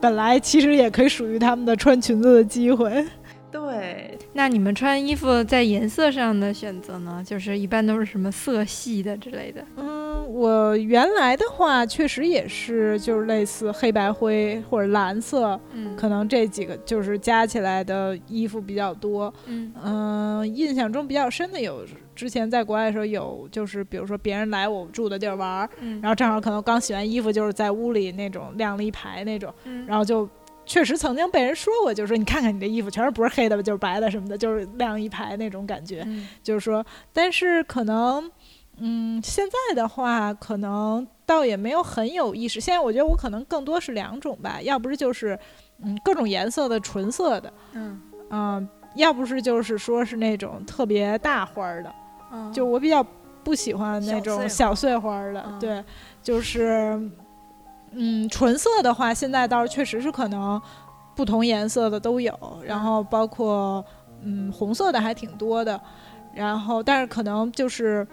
[0.00, 3.06] 本来其实也可以属于他们的穿裙子的机会。
[3.52, 7.22] 对，那你们穿衣服在颜色上的选择呢？
[7.26, 9.64] 就是一般都是什么色系的之类的？
[9.76, 19.32] 嗯，我原来的话确实也是，就是类似黑白灰或者蓝色，嗯，可能这几个就是加起来的衣服比较多。
[19.46, 21.84] 嗯嗯，印象中比较深的有，
[22.14, 25.68] 之前在国外的时候有，就是比如说别人来我住的地儿玩，
[26.00, 29.52] 然后正好可能刚洗完衣服，就是在屋里那种晾了一排那种，
[29.86, 30.28] 然后就。
[30.70, 36.06] 确实曾经被人说过，就是说你看看你的衣服，全是不是黑的就是白的什么的，就是晾一排那种感觉。
[36.44, 38.30] 就是说，但是可能，
[38.78, 42.60] 嗯，现在的话，可能倒也没有很有意识。
[42.60, 45.36] 现在我觉得我可能更多是两种吧，要不是就是，
[45.82, 51.92] 嗯，各种颜色的纯色的，嗯嗯，要不是就是说是那种特别大花的，
[52.54, 53.04] 就我比较
[53.42, 55.84] 不喜欢那种小碎花的，对，
[56.22, 57.10] 就是。
[57.92, 60.60] 嗯，纯色的话，现在倒是确实是可能
[61.16, 62.32] 不同颜色的都有，
[62.64, 63.84] 然后包括
[64.22, 65.80] 嗯红色的还挺多的，
[66.34, 68.06] 然后但是可能就是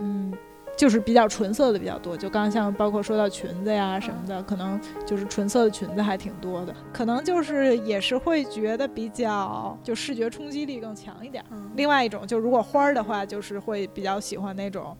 [0.00, 0.32] 嗯
[0.76, 11.44] 就是比较纯色的比较多，就刚刚像包括说到裙子呀什么的，可能就是纯色的裙子还挺多的，可能就是也是会觉得比较就视觉冲击力更强一点。
[11.76, 14.96] 另外一种就如果花儿的话，就是会比较喜欢那种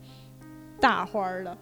[0.79, 1.57] 大花儿的，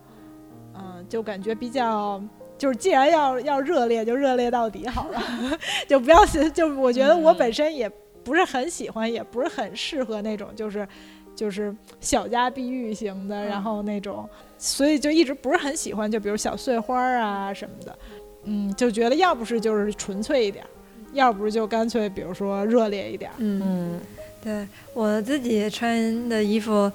[0.76, 2.22] 嗯，就感觉比较。
[2.60, 5.20] 就是既然要要热烈，就热烈到底好了，
[5.90, 7.90] 就不要 就我觉得我本身也
[8.24, 10.88] 不是很喜欢，也不是很适合那种就是
[11.36, 17.98] 就是小家碧玉型的，然后那种，所以就一直不是很喜欢，就比如小碎花啊什么的。
[18.44, 20.66] 嗯，就觉得要不是就是纯粹一点，
[21.14, 23.32] 要不是就干脆比如说热烈一点。
[23.38, 24.02] 嗯，嗯
[24.42, 26.90] 对我自己穿的衣服，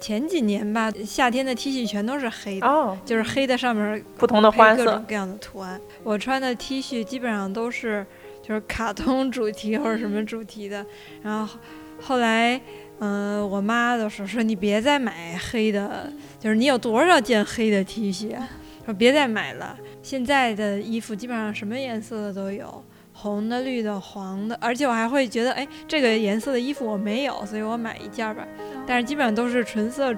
[0.00, 5.78] 前几年吧，夏天的 T 恤全都是黑的，哦，就是黑的上面不同的花色，各种各样的图案。
[6.02, 8.04] 我穿的 T 恤基本上都是
[8.42, 10.84] 就是卡通主题或者什么主题的。
[11.22, 11.58] 然后
[12.00, 12.58] 后来，
[13.00, 18.48] 嗯、我妈都说说你别再买黑的，就是你有多少件黑的 T 恤啊？
[18.86, 19.78] 说别再买了。
[20.02, 22.82] 现在的衣服基本上什么颜色的都有。
[23.12, 28.48] 红的、绿的、黄的，而且我还会觉得，哎，这个颜色的衣服我没有，所以我买一件儿吧。
[28.90, 30.12] 但是基本上都是纯色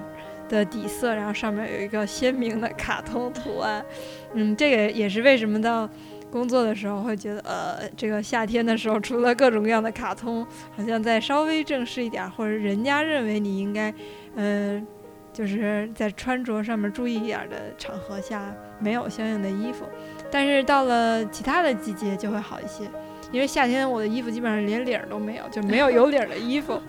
[0.49, 3.85] 的底色，然后上面有一个鲜明的卡通图案。
[4.33, 5.87] 嗯，这个也是为什么到
[6.31, 10.43] 工作的时候会觉得，呃，这个夏天的时候，除了各种各样的卡通，
[10.75, 13.93] 好像再稍微正式一点，或者人家认为你应该，
[14.37, 14.83] 嗯、
[15.31, 19.85] 就是在穿着上面注意一点的场合下，没有相应的衣服。
[20.31, 22.85] 但是到了其他的季节就会好一些，
[23.31, 26.81] 因为夏天我的衣服基本上连领儿都没有，就没有有领儿的衣服。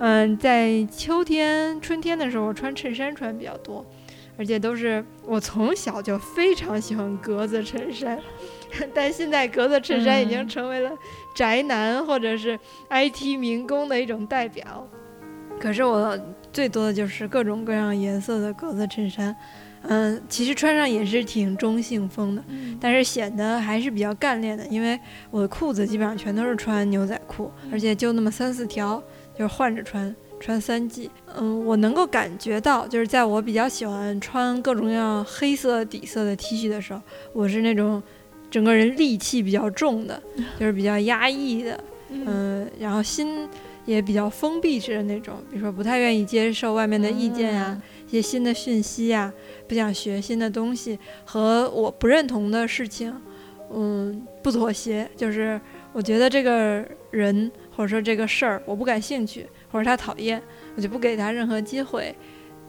[0.00, 3.84] 嗯，在秋天、春天的时候，穿衬衫穿比较多，
[4.38, 8.18] 而且都是我从小就非常喜欢格子衬衫，
[8.94, 10.48] 但现在格子衬衫已经嗯。
[10.48, 10.90] 成为了
[11.36, 12.58] 宅男或者是
[12.88, 14.88] IT 民工的一种代表。
[15.60, 16.18] 可是我
[16.50, 19.36] 最多的就是各种各样颜色的格子衬衫，
[19.82, 22.42] 嗯，其实穿上也是挺中性风的，
[22.80, 24.98] 但是显得还是比较干练的，因为
[25.30, 29.02] 我的裤子基本上全都是穿牛仔裤，而且就那么三四条，
[29.36, 31.10] 就是换着穿，穿三季。
[31.36, 37.00] 嗯，我能够感觉到，就是在我比较喜欢穿各种各样黑色底色的 T 恤的时候，
[37.32, 38.02] 我是那种
[38.50, 40.22] 整个人戾气比较重的，
[40.58, 43.48] 就是比较压抑的，嗯，然后心
[43.86, 49.32] 也比较封闭式的那种，比如说不太愿意接受外面的意见呀、一些新的讯息呀、
[49.66, 53.14] 不想学新的东西和我不认同的事情，
[53.72, 55.08] 嗯，不妥协。
[55.16, 55.60] 就是
[55.92, 60.42] 我觉得这个人或者说这个事儿我不感兴趣，或者他讨厌，
[60.76, 62.14] 我就不给他任何机会，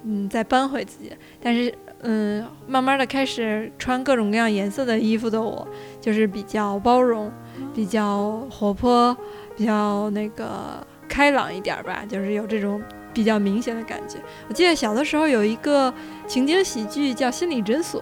[0.05, 1.11] 嗯，再扳回自己。
[1.41, 5.67] 但是，嗯，慢慢的开始穿各种各样颜色的衣服的我，
[5.99, 7.29] 就是比较包容，
[7.75, 9.13] 比较活泼，
[9.57, 12.81] 比较那个开朗一点儿吧，就是有这种
[13.13, 14.17] 比较明显的感觉。
[14.47, 15.93] 我记得小的时候有一个
[16.25, 18.01] 情景喜剧叫《心理诊所》，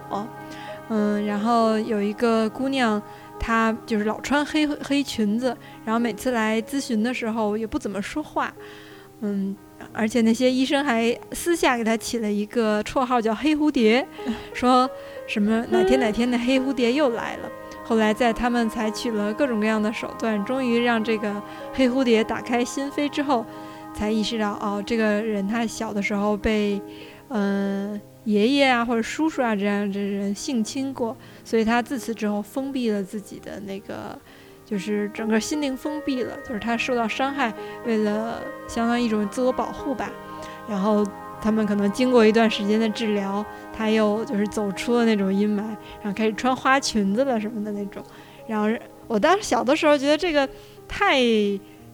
[0.90, 3.02] 嗯，然后有一个姑娘，
[3.40, 8.54] 她就是老穿黑黑裙子，然后每次来咨询的时候也不怎么说话，
[9.22, 9.56] 嗯，
[9.92, 14.06] 而且那些医生还私下给她起了一个绰号叫“黑蝴蝶”，
[14.54, 14.88] 说
[15.26, 17.50] 什么哪天哪天的黑蝴蝶又来了。
[17.82, 23.44] 后来在他们采取了各种各样的手段，终于让这个黑蝴蝶打开心扉之后，
[23.92, 26.80] 才意识到哦，这个人他小的时候被，
[27.30, 31.16] 嗯、爷爷啊或者叔叔啊这样的人性侵过，
[31.50, 34.16] 所以他自此之后封闭了自己的那个，
[34.64, 37.52] 就是整个心灵封闭了，就是他受到伤害，
[37.84, 40.12] 为了相当于一种自我保护吧，
[40.68, 41.04] 然后
[41.42, 43.44] 他们可能经过一段时间的治疗，
[43.76, 45.64] 他又就是走出了那种阴霾，
[46.00, 48.00] 然后开始穿花裙子了什么的那种，
[48.46, 48.68] 然后
[49.08, 50.48] 我当时小的时候觉得这个
[50.86, 51.18] 太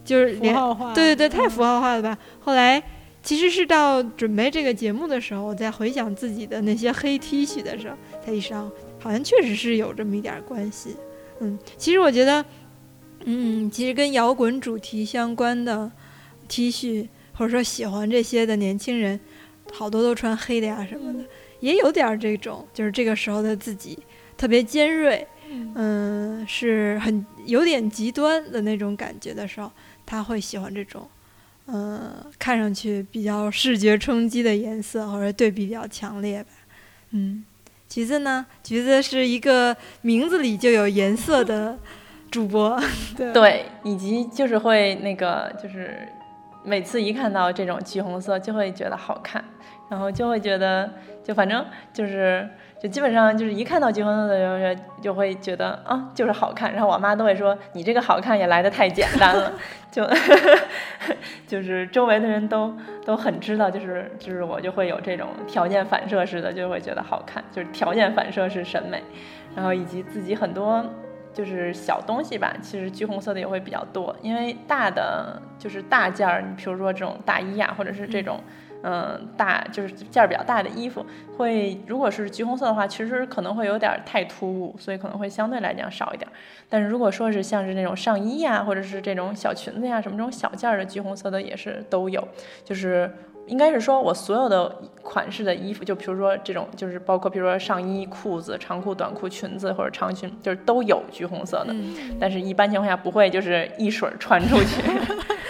[0.05, 1.49] 就是连符号化，对对对，太嗯。
[1.49, 2.15] 符号化了吧？
[2.39, 2.79] 后来
[3.23, 10.95] 其实是到准备这个节目的时候，我在回想自己的那些黑 T 恤的时候，才意识到好像确实是有这么一点儿关系。
[11.39, 12.45] 嗯，其实我觉得，
[13.25, 15.91] 嗯，其实跟摇滚主题相关的
[16.47, 19.19] T 恤，或者说喜欢这些的年轻人，
[19.71, 21.23] 好多都穿黑的呀什么的，
[21.59, 23.99] 也有点儿这种，就是这个时候的自己
[24.35, 29.71] 特别尖锐，嗯嗯，是很有点极端的那种感觉的时候，
[30.05, 31.07] 他会喜欢这种，
[31.67, 36.49] 嗯，看上去比较视觉冲击的颜色或者对比比较强烈吧。
[37.11, 37.43] 嗯，
[37.89, 38.45] 橘子呢？
[38.63, 41.77] 橘子是一个名字里就有颜色的
[42.29, 42.79] 主播。
[43.33, 46.07] 对，以及就是会那个就是
[46.63, 49.43] 每次一看到这种橘红色就会觉得好看，
[49.89, 50.91] 然后就会觉得
[51.23, 52.47] 就反正就是
[52.79, 59.51] 就基本上就是一看到橘红色的时候就会觉得啊就是好看，然后我妈都会说你这个好看也来的太简单了，
[59.91, 60.07] 就
[61.47, 62.73] 就是周围的人都
[63.05, 69.03] 都很知道，就是就是我就会有这种条件反射式的就会觉得好看，就是条件反射式审美，
[69.55, 70.85] 然后以及自己很多。
[71.33, 78.41] 就是小东西吧，其实橘红色的也会比较多，因为大的就是大件儿，你比如说这种大衣呀、或者是这种，
[78.83, 86.33] 嗯、大就是件儿比较大的衣服，会如果是橘红色的话，其实可能会有点儿太突兀，所以可能会相对来讲少一点儿。
[86.69, 92.27] 但是如果说是像是那种上衣呀、或者是这种小裙子呀、什么这种小件儿的橘红色的也是都有，
[92.63, 93.11] 就是
[93.47, 94.69] 应该是说我所有的
[95.01, 101.73] 款式的衣服，就比如说这种，就是包括比如说上衣、裤子、长裤、短裤、裙子或者长裙，就是都有橘红色的，
[102.19, 104.81] 但是一般情况下不会就是一水穿出去。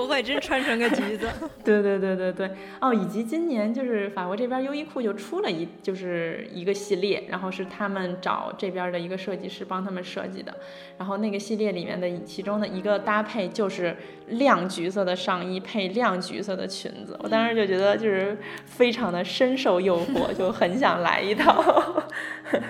[0.00, 1.28] 不会真穿成个橘子。
[1.62, 10.54] 对对对对对，哦，以及今年就是法国这边优衣库就出了一就是一个系列，然后是他们找这边的一个设计师帮他们设计的，
[10.98, 13.94] 然后那个系列里面的其中的一个搭配就是
[14.28, 22.02] 亮橘色的上衣配亮橘色的裙子，我当时就觉得就是非常的深受诱惑，就很想来一套。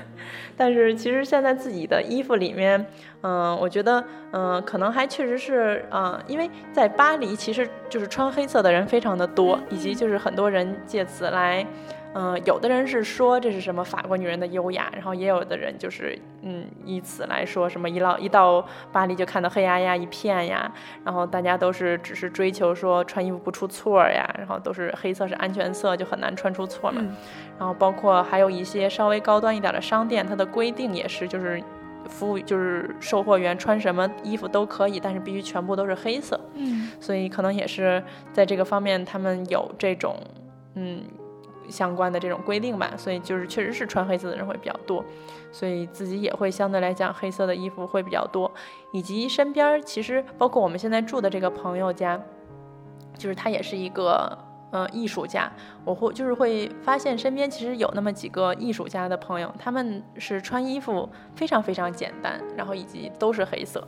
[0.57, 2.85] 但是其实现在自己的衣服里面，
[3.23, 4.03] 嗯，我觉得，
[4.33, 11.67] 嗯，可能还确实是，嗯，因为在巴黎，其实就是穿黑色的人非常的多，以及就是很多人借此来。
[12.13, 20.73] 嗯，有的人是说这是什么法国女人的优雅，然后也有的人就是嗯以此来说什么一到一到巴黎就看到黑压压一片呀，
[21.05, 27.01] 然后大家都是只是追求说穿衣服不出错呀，然后都是黑色是安全色，就很难穿出错嘛。
[27.57, 31.63] 然后包括还有一些稍微高端一点的商店，它的规定也是就是
[32.09, 36.39] 服务就是售货员穿什么衣服都可以，但是必须全部都是黑色。
[36.55, 40.17] 嗯，所以可能也是在这个方面他们有这种
[40.75, 41.03] 嗯。
[41.69, 45.05] 相关的这种规定吧，所以就是确实是穿黑色的人会比较多，
[45.53, 48.51] 所以自己也会相对来讲黑色的衣服会比较多，
[48.93, 52.21] 以及身边其实包括我们现在住的这个朋友家，
[53.17, 54.37] 就是他也是一个
[54.71, 55.51] 呃艺术家，
[55.85, 63.87] 我会就是会发现身边其实有那么几个艺术家的朋友，他们是穿衣服非常非常简单，然后以及都是黑色，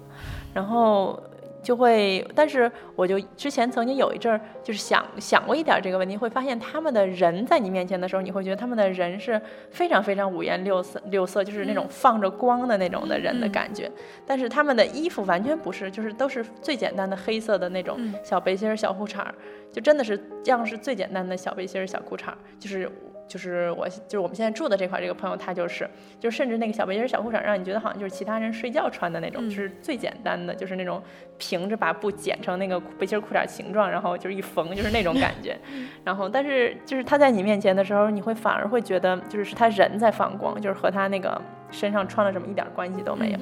[0.54, 1.22] 然后。
[1.62, 9.40] 就会，但是我就之前曾经有一阵儿，就是想想过一点这个问题，会发现他们的人在你面前的时候，你会觉得他们的人是
[9.70, 13.88] 非常非常五颜六色，六色就是那种放着光的那种的人的感觉。
[14.26, 19.32] 但是他们的衣服完全不是，就是都是最简单的黑色的那种小背心儿、小裤衩儿，
[19.72, 22.90] 就真的是这样是最简单的小背心儿、小裤衩儿，就是。
[23.28, 25.88] 就是我，就是我们现在住的这块这个朋友，他就是，
[26.20, 31.02] 就是甚至那个小背心、小裤衩，让你觉得好像就是其他人睡觉穿的那种，就是最简单的，就是那种
[31.38, 35.56] 平着把布剪成那个背心、裤衩形状，然后就是一缝，就是那种感觉。
[36.04, 41.40] 然后，但是就是他在你面前的时候，你会反而会觉得，就是是他人在放光，就是和他那个
[41.72, 43.38] 身上穿了什么一点关系都没有。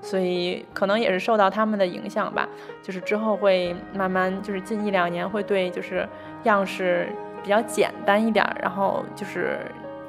[0.00, 2.48] 所以可能也是受到他们的影响吧，
[2.80, 6.08] 就是之后会慢慢，就是近一两年会对就是
[6.44, 7.08] 样式。
[7.42, 9.60] 比较简单一点，然后就是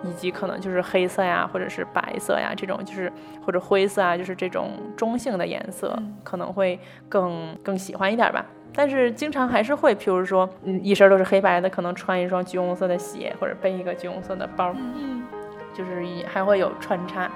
[0.04, 3.10] 以及可能就是黑色呀，或者是白色呀这种，就是
[3.46, 8.46] 或者灰色啊，就是这种中性的颜色可能会更更喜欢一点吧。
[8.74, 15.24] 但是经常还是会，譬如说，嗯，一身都是黑白的，可能穿一双橘红色的鞋，或者背一个橘红色的包，嗯，
[15.74, 17.32] 就是还会有穿插。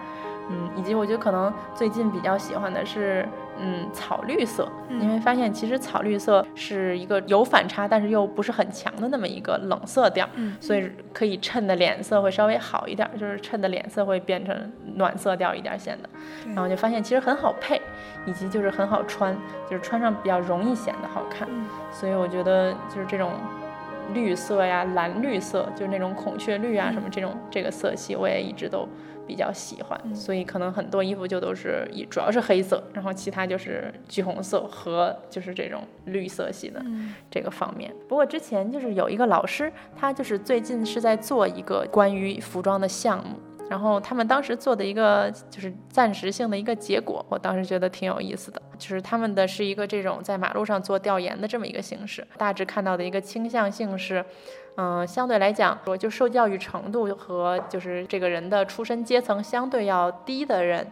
[0.49, 3.27] 嗯，以及我觉得可能最近比较喜欢的是，
[3.57, 10.27] 嗯，草绿色，因为发现其实草绿色是一个有反差，但是又不是很强的那么一个冷色调，
[10.59, 16.09] 所以可以衬的脸色会稍微好一点，就是衬的脸色会变成暖色调一点显得，
[16.47, 17.81] 然后就发现其实很好配，
[18.25, 19.35] 以及就是很好穿，
[19.69, 21.47] 就是穿上比较容易显得好看，
[21.91, 23.31] 所以我觉得就是这种
[24.13, 28.87] 绿色呀、蓝绿色，就是那种孔雀绿啊什么这种这个色系，我也一直都。
[29.27, 36.83] 比较喜欢，所以可能很多衣服就都是以主要是黑色，然后其他就是橘红色和就是这种绿色系的
[37.29, 37.93] 这个方面。
[38.07, 43.35] 不过之前就是有一个老师，他就是最近是在做一个关于服装的项目，
[43.69, 54.23] 然后他们当时做的一个就是暂时性的一个结果，我当时觉得挺有意思的，就是他们的是一个这种在马路上做调研的这么一个形式，大致看到的一个倾向性是。
[54.77, 60.85] 嗯，相对来讲，我就受教育程度和就是这个人的出身阶层相对要低的人，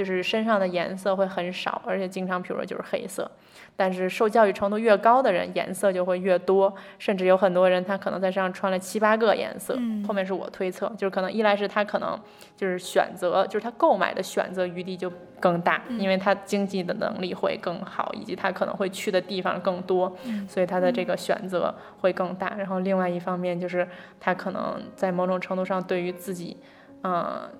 [0.00, 3.30] 就是身上的颜色会很少，而且经常，比如说就是黑色。
[3.76, 9.74] 但是受教育程度越高的人，颜色就会越多，甚至有很多人他可能在身上穿了七八个颜色。
[10.08, 12.18] 后面是我推测，就是可能一来是他可能
[12.56, 20.16] 就是选择，就是他购买的选择余地就更大，因为他经济的能力会更好，以及他可能会去的地方更多，
[20.48, 22.54] 所以他的这个选择会更大。
[22.56, 23.86] 然后另外一方面就是
[24.18, 26.56] 他可能在某种程度上对于自己，
[27.04, 27.50] 嗯。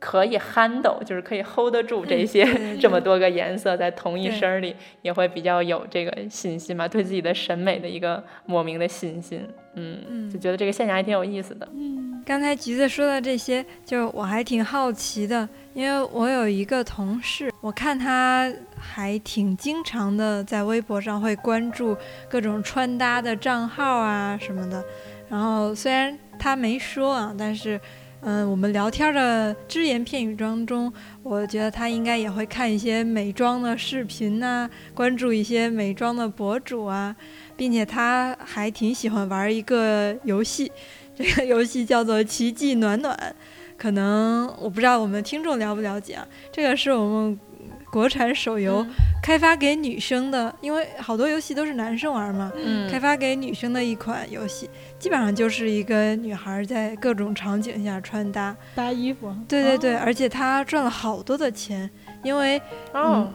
[0.00, 11.68] 可以 handle，就是可以 hold 得住这些这么多个颜色在同一身里，也会比较有这个信心嘛，对自己的审美的一个莫名的信心，嗯，就觉得这个现象还挺有意思的。
[11.74, 21.94] 嗯，刚才橘子说的这些，就我还挺好奇的，因为我有一个同事，我看他还挺经常的在微博上会关注
[22.26, 24.82] 各种穿搭的账号啊什么的，
[25.28, 27.78] 然后虽然他没说啊，但是。
[28.22, 30.92] 嗯，我们聊天的只言片语当中，
[31.22, 37.16] 我觉得他应该也会看一些美妆的视频呐，关注一些美妆的博主啊。
[37.56, 40.72] 并且他还挺喜欢玩一个游戏，
[41.14, 43.14] 这个游戏叫做《奇迹暖暖》，
[43.76, 47.40] 可能我不知道我们听众了不了解啊，这个是我们。
[47.90, 48.86] 国产手游
[49.22, 52.52] 开发给女生的，因为好多游戏都是男生玩嘛，
[52.90, 58.56] 开发给女生的一款游戏，基本上就是一个女孩在各种场景下穿搭。
[58.74, 59.34] 搭衣服。
[59.48, 61.90] 对对对，而且她赚了好多的钱，
[62.22, 62.60] 因为
[62.92, 63.32] 哦，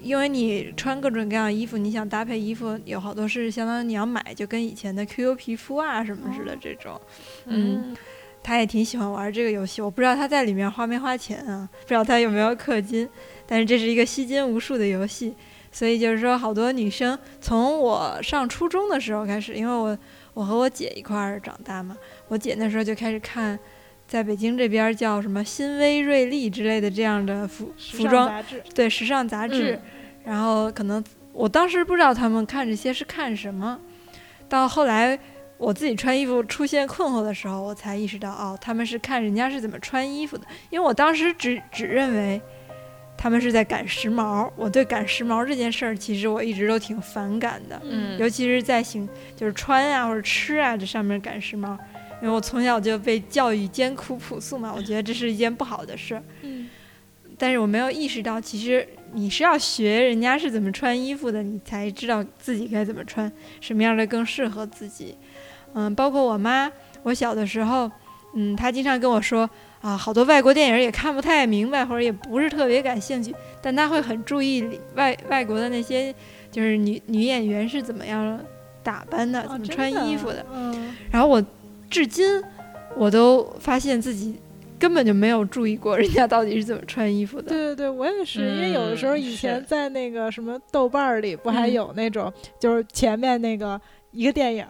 [0.00, 7.00] 因为你穿各种各样衣服，你想搭配衣服，有好多是相当于你要买，就跟以前的 QQ 皮肤啊什么似的这种，
[7.46, 7.96] 嗯。
[8.40, 13.06] 他也挺喜欢玩这个游戏，我不知道他在里面花没花钱啊，不知道他有没有氪金，
[13.48, 15.34] 但是这是一个吸金无数的游戏，
[15.72, 19.98] 所以就是说好多女生从我上初中的时候开始，因为我
[20.34, 21.96] 我和我姐一块儿长大嘛，
[22.28, 23.58] 我姐那时候就开始看，
[24.06, 29.80] 在北京这边叫什么新薇瑞丽之类的这样的服服装杂志，对时尚杂志，
[30.24, 33.80] 然后可能我当时不知道他们看这些是看什么，
[34.48, 35.18] 到后来。
[35.58, 40.46] 我自己穿衣服出现困惑的时候，我才意识到，哦，他们是看人家是怎么穿衣服的。
[40.70, 42.40] 因为我当时只只认为，
[43.18, 44.48] 他们是在赶时髦。
[44.56, 47.78] 我对赶时髦这件事儿，其实我一直都挺反感的。
[47.84, 49.06] 嗯，尤其是在行
[49.36, 51.76] 就是穿啊或者吃啊这上面赶时髦，
[52.22, 56.22] 因为我从小就被教育艰苦朴素嘛，我觉得这是一件不好的事儿。
[56.42, 56.70] 嗯，
[57.36, 65.16] 但是我没有意识到，其实你是要学人家是怎么穿衣服的，你才知道自己该怎么穿，什么样的更适合自己。
[65.74, 66.70] 嗯，包括我妈，
[67.02, 67.90] 我小的时候，
[68.34, 69.48] 嗯，她经常跟我说
[69.80, 76.12] 啊，好多外国电影也看不太明白，或者也不是特别感兴趣，但他会很注意外外国的那些，
[76.50, 78.40] 就是女女演员是怎么样
[78.82, 80.44] 打扮的，怎么穿衣服的。
[80.52, 81.40] 嗯，然后我
[81.88, 82.42] 至今
[82.96, 84.34] 我都发现自己
[84.80, 87.48] 根本就没有注意过人家到底是怎么穿衣服的。
[87.48, 93.80] 对对对，我也是，因为有的时候以前在那个什么豆瓣儿里，不还嗯有那种，就是前面那个。
[94.10, 94.66] 一个电影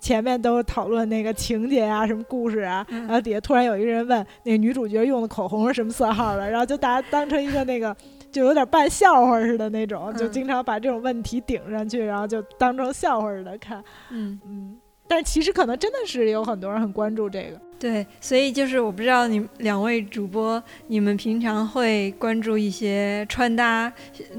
[0.00, 3.00] 前面都讨论那个情节啊，什么故事啊，嗯。
[3.02, 7.96] 然后底下突然有一个人问那个女主角用的口红是什么色号的，然后就大家当成一个那个
[8.30, 10.32] 就有点扮笑话似的那种，就嗯。
[10.32, 14.76] 经常把这种问题顶上去，然后就当成笑话似的看，嗯，嗯，
[15.08, 23.92] 但是其实可能真的是有很多人很关注这个，对，所以就是我不知道你们两位主播，你们平常会关注一些穿搭，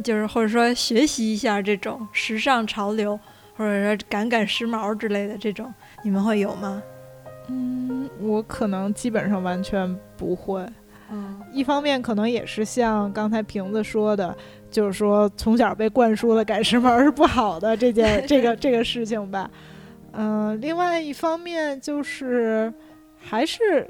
[0.04, 3.20] 就是或者说学习一下这种时尚潮流，
[3.56, 5.74] 或者说赶赶时髦之类的这种，
[6.04, 6.82] 你们会有吗？
[7.50, 10.66] 嗯，我可能基本上完全不会。
[11.12, 14.36] 嗯一方面可能也是像刚才瓶子说的，
[14.72, 19.50] 就是说从小被灌输了赶时髦是不好的这件 这个这个事情吧。
[20.14, 22.74] 嗯、另外一方面就是
[23.20, 23.88] 还是，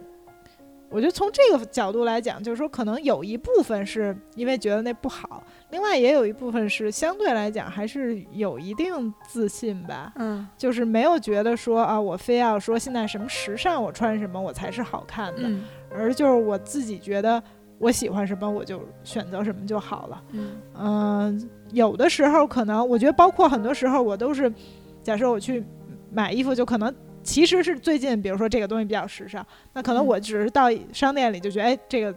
[0.94, 10.14] 我觉得从这个角度来讲，就是说可能有一部分是因为觉得那不好，另外也有一部分是相对来讲还是有一定自信吧。
[10.18, 17.42] 嗯就是没有觉得说啊，我非要说现在什么时尚，我穿什么我才是好看的，嗯而就是我自己觉得
[17.80, 20.24] 我喜欢什么，我就选择什么就好了。
[20.32, 24.54] 嗯嗯、有的时候可能我觉得，包括很多时候我都是，
[25.02, 25.64] 假设我去
[26.12, 32.14] 买衣服，就可能其实是最近，比如说这个东西比较时尚，那可能嗯我只是到商店里就觉得，哎，这个。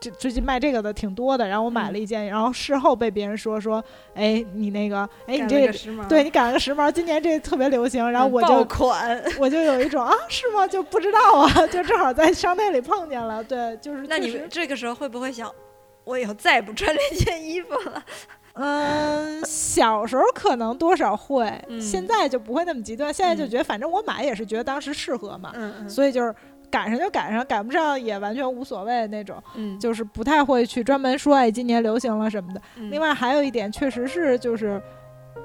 [0.00, 3.82] 这最近卖这个的挺多的，然后我买了一件，然后事后被别人说说，
[4.14, 5.72] 哎，你那个，哎，你这个
[6.08, 9.20] 对你赶了个时髦，今年这特别流行，然后我就款。
[9.40, 10.64] 我就有一种啊，是吗？
[10.68, 15.52] 就不知道啊， 就正好在商店里碰见了，对，就是那你们这个时候会不会想，
[16.04, 18.00] 我以后再也不穿这件衣服了？
[18.58, 25.52] 嗯，小时候可能多少会，嗯现在就不会那么极端，现在就嗯觉得反正我买也是觉得当时适合嘛，
[25.88, 26.34] 所以就是
[26.70, 32.60] 赶上就赶上，赶不上也完全无所谓那种，嗯，就是不太会去专门说哎今年流行了什么的。
[32.76, 34.80] 嗯另外还有一点，确实是就是，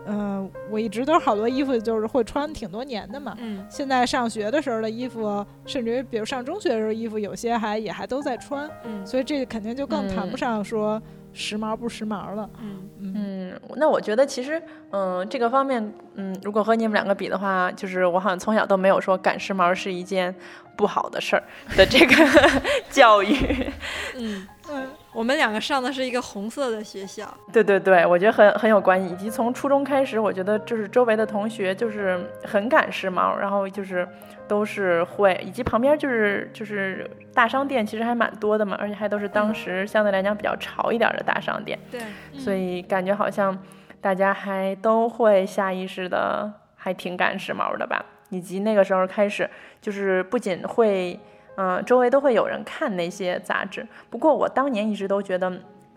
[0.06, 3.36] 嗯、我一直都好多衣服就是会穿挺多年的嘛。
[3.40, 11.02] 嗯现在上学的时候的衣服，甚至于比如上中学的时候衣服，有些还也还都在穿，嗯所以这个肯定就更谈不嗯上说
[11.34, 12.50] 时髦不时髦了。
[12.62, 14.62] 嗯嗯嗯，那我觉得其实，
[14.92, 20.34] 嗯，这个方面，嗯，如果和你们两个比的话，就是我好像从小都没有说赶时髦是一件
[20.76, 21.44] 不好的事儿
[21.76, 22.16] 的这个
[22.90, 23.36] 教育。
[24.16, 27.32] 嗯，嗯我们两个上的是一个红色的学校。
[27.52, 34.08] 对对对，我觉得很很有关系，以及从初中开始，我觉得就是周围的同学就是很赶时髦，然后就是
[34.48, 42.02] 都是会，以及旁边就是就是大商店其实还蛮多的嘛，而且还都是当时相对来讲比较潮一点儿的大商店，对，
[42.38, 43.58] 所以感觉好像
[44.02, 49.50] 大家还都会下意识的还挺赶时髦的吧，以及那个时候开始
[49.80, 51.20] 就是不仅会。
[51.56, 53.86] 嗯，周围都会有人看那些杂志。
[54.10, 55.52] 不过我当年一直都觉得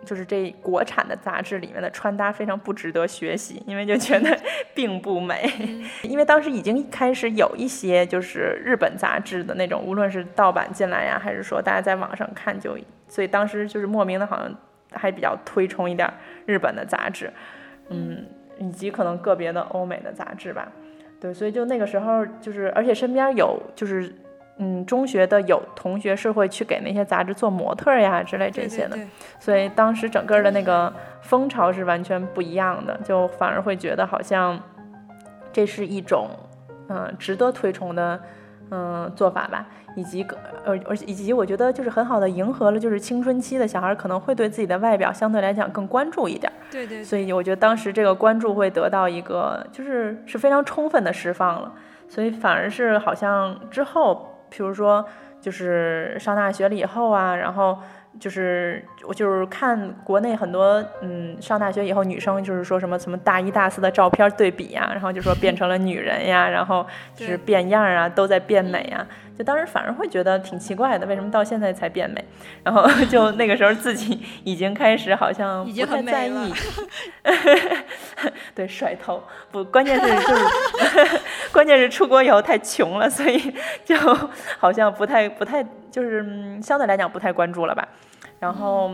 [0.04, 4.38] 就是这国产的杂志里面的穿搭非常不值得学习，因为就觉得
[4.74, 5.50] 并不美。
[6.02, 12.76] 因为当时已经开始有一些就是日本杂志的那种，无论是盗版进来呀，还是说大家在网上看就，
[13.08, 14.54] 所以当时就是莫名的好像
[14.92, 16.08] 还比较推崇一点
[16.44, 17.32] 日本的杂志，
[17.88, 18.26] 嗯，
[18.58, 20.70] 以及可能个别的欧美的杂志吧。
[21.18, 24.14] 对，所以就那个时候就是，而且身边有就是。
[24.58, 28.96] 嗯，中学的有同学是会去给那些杂志做模特呀之类这些的，
[29.38, 30.90] 所以当时整个的那个
[31.20, 34.58] 风潮是完全不一样的，就反而会觉得好像
[35.52, 36.30] 这是一种
[36.88, 38.18] 嗯值得推崇的
[38.70, 40.26] 嗯做法吧，以及
[40.64, 51.70] 呃而且以及我觉得就是很好的迎合了就是青春期的小孩可能会对自己的外表相对来讲更关注一点，对对，所以我觉得当时这个关注会得到一个就是是非常充分的释放了，
[52.08, 54.32] 所以反而是好像之后。
[54.50, 55.04] 比如说，
[55.40, 57.78] 就是上大学了以后啊，然后
[58.18, 69.06] 就是我就是看国内很多嗯，上大学以后女生就是说什么什么大一大四的照片对比呀，然后就说变成了女人呀，然后就是变样啊，都在变美啊。
[69.38, 72.24] 就当时反而会觉得挺奇怪的，为什么到现在才变美？
[72.64, 76.52] 然后 就那个时候自己已经开始好像不太在意，
[78.54, 81.20] 对，甩头不，关键是就是
[81.52, 83.94] 关键是出国以后太穷了，所以就
[84.58, 86.24] 好像不太不太就是
[86.62, 87.86] 相对来讲不太关注了吧。
[88.40, 88.90] 然后，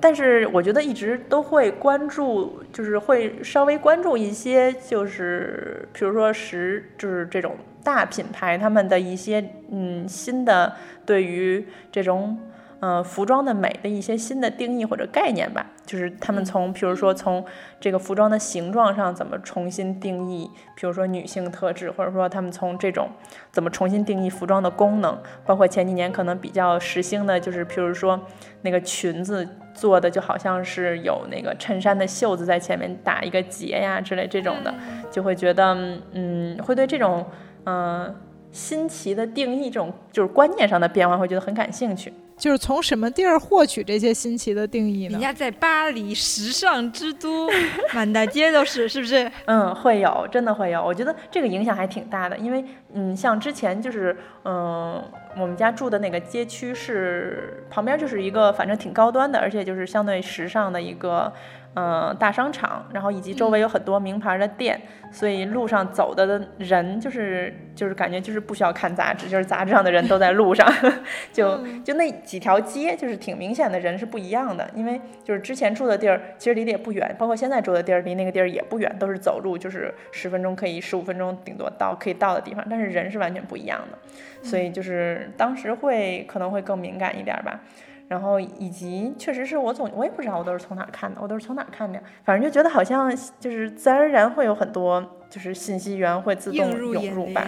[0.00, 7.56] 但是我觉得一直都会关注，就是会稍微关注一些，就是比如说时就是这种。
[7.86, 10.74] 大品牌他们的一些嗯新的
[11.06, 12.36] 对于这种
[12.80, 17.44] 嗯服装的美的一些新的定义或者概念吧，就是他们从比如说从
[17.78, 23.08] 这个服装的形状上怎么重新定义，比如说女性特质，或者说他们从这种
[23.52, 28.20] 怎么重新定义服装的功能，包括前几年可能比较时兴的就是比如说
[28.62, 34.74] 那个裙子做的就好像是有那个衬衫的袖子在前面打一个结呀之类这种的，
[35.08, 35.72] 就会觉得
[36.12, 37.24] 嗯会对这种。
[37.66, 38.14] 嗯，
[38.50, 42.12] 新奇的定义，这种就是观念上的变化，会觉得很感兴趣。
[42.38, 45.12] 就是从什么地儿获取这些新奇的定义呢？
[45.12, 47.48] 人家在巴黎，时尚之都，
[47.94, 49.30] 满大街都是，是不是？
[49.46, 50.84] 嗯，会有，真的会有。
[50.84, 52.62] 我觉得这个影响还挺大的，因为
[52.92, 54.14] 嗯，像之前就是，
[54.44, 55.02] 嗯，
[55.38, 61.32] 我们家住的那个街区是旁边就是一个，反正挺高端的，而且就是相对时尚的一个。
[61.78, 64.80] 嗯，大商场，然后以及周围有很多名牌的店，
[65.12, 70.66] 所以路上走的人就是就是感觉就是不需要看杂志，就是杂志上的人都在路上，
[71.34, 83.98] 就就那几条街就是挺明显的人是不一样的，因为就是之前住的地儿其实离得也不远，包括现在住的地儿离那个地儿也不远，都是走路就是十分钟可以十五分钟顶多到可以到的地方，但是人是完全不一样的，
[84.42, 87.60] 所以就是当时会可能会更敏感一点吧。
[88.08, 97.46] 然后以及确实是我总我也不知道我都是从哪看的，我都是从哪看的，反正就觉得好像就是自然而然会有很多就是信息源会自动涌入吧。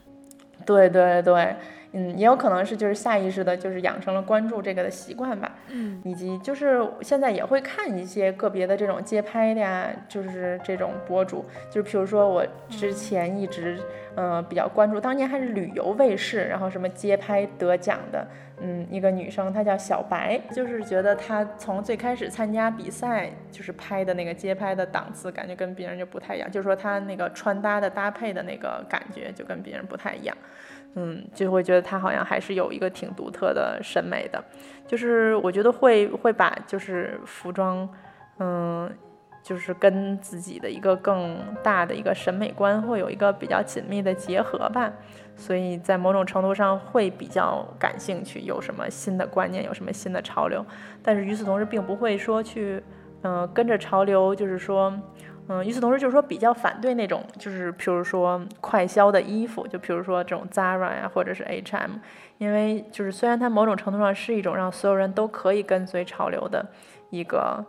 [0.66, 1.56] 对对对，
[1.96, 5.52] 嗯，也有可能是就是下意识的，就是养成了关注这个的习惯吧。
[5.68, 13.78] 嗯，以及就是现在也会看一些个别的这种街拍的呀，就是这种博主，就是比如说我之前一直
[14.16, 18.26] 嗯比较关注，当年还是旅游卫视，然后什么街拍得奖的。
[18.60, 30.36] 嗯，一个女生，她叫小白，就是觉得她从最开始参加比赛，就是拍的那个街拍的档次，感觉跟别人就不太一样，就是说她那个穿搭的搭配的那个感觉就跟别人不太一样，
[30.94, 34.42] 嗯，就会觉得他好像还是有一个挺独特的审美的，
[34.86, 37.88] 就是我觉得会会把就是服装，
[38.38, 38.90] 嗯，
[39.42, 44.92] 就是跟自己的一个更大的一个审美观会有一个比较紧密的结合吧。
[45.36, 50.64] 所以在某种程度上会比较感兴趣，有什么新的观念，有什么新的潮流。
[51.02, 52.80] 但是与此同时，并不会说去，
[53.22, 54.96] 嗯，跟着潮流，就是说，
[55.48, 61.92] 嗯，与此同时，就是说比较反对那种，就是譬如说快销的衣服，就譬如说这种 Zara 呀，或者是 H&M，
[62.38, 66.64] 因为就是虽然它某种程度上是一种让所有人都可以跟随潮流的
[67.10, 67.64] 一个。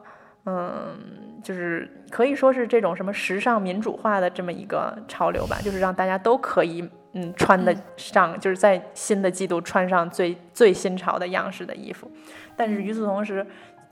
[0.47, 12.07] 嗯，就是可以说是这种什么时尚民主化的这么一个潮流吧，就是让大家都可以嗯穿得上，就是在新的季度穿上最最新潮的样式的衣服。
[12.55, 13.43] 但是与此同时，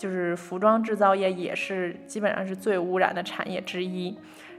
[0.04, 4.18] 就是服装制造业也是基本上是最污染的产业之一。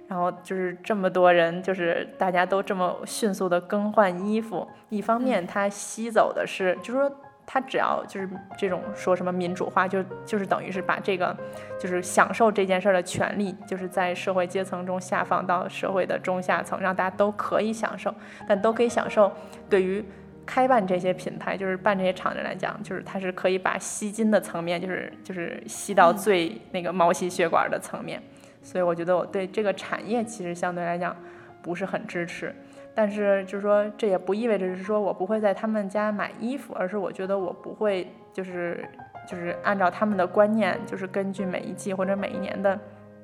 [0.09, 7.16] 然后就是这么多人，就是大家都这么迅速的更换衣服，一方面它吸走的是，就是说。
[7.47, 8.26] 它只要就是
[8.57, 11.36] 这种说什么民主化，就就是等于是把这个
[11.78, 18.14] 就是享受这件事儿的权利，就是在社会阶层中下放到社会的中下层，让大家都可以享受，
[18.49, 19.30] 但都可以享受
[19.68, 20.03] 对于
[20.47, 28.22] 开办这些品牌，就是办这些厂子来讲，就是它是可以把吸金的层面，就是就是吸到最那个毛细血管的层面。
[28.62, 31.16] 所以我觉得我对这个产业其实相对来讲
[31.61, 32.55] 不是很支持。
[32.95, 38.84] 但是就是说，这也不意味着是说我不会在他们家买衣服，而是我觉得我不会就是
[39.26, 42.78] 就是按照他们的观念，就是根据每一季或者每一年的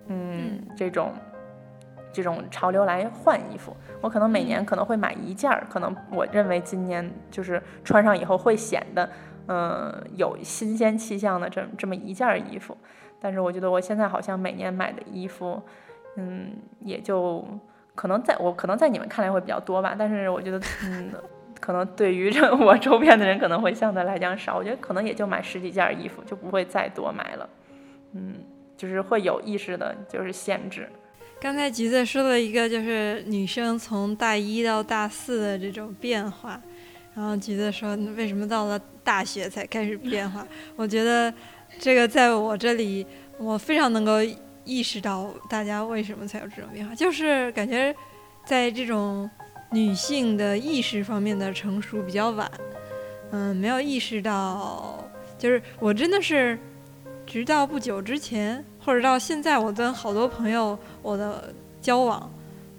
[0.09, 1.12] 嗯这种。
[2.13, 9.09] 这种潮流来换衣服，我可能每年可能会买一件儿，可能我认为今年就是穿上以后会显得，
[9.47, 12.77] 嗯，有新鲜气象的这这么一件衣服。
[13.21, 15.63] 但是我觉得我现在好像每年买的衣服，
[16.17, 17.45] 嗯，也就
[17.95, 19.95] 可能在我可能在你们看来会比较多吧。
[19.99, 21.13] 但是我觉得，嗯，
[21.61, 24.57] 可能对于这我周边的人可能会相对来讲少。
[24.57, 27.49] 我觉得可能也就买十几件衣服，就不会再多买了。
[28.15, 28.37] 嗯，
[28.77, 30.89] 就是会有意识的，就是限制。
[31.41, 36.61] 刚才橘子说了一个，就是女生从大一到大四的这种变化，
[37.14, 40.47] 然后橘子说为什么到了大学才开始变化？
[40.76, 41.32] 我觉得
[41.78, 43.07] 这个在我这里，
[43.38, 44.18] 我非常能够
[44.66, 47.95] 意识到大家为什么才有这种变化，就是感觉
[48.45, 49.28] 在这种
[49.70, 52.51] 女性的意识方面的成熟比较晚，
[53.30, 55.03] 嗯，没有意识到，
[55.38, 56.59] 就是我真的是
[57.26, 58.62] 直到不久之前。
[58.91, 62.28] 或者到现在，我跟好多朋友我的交往，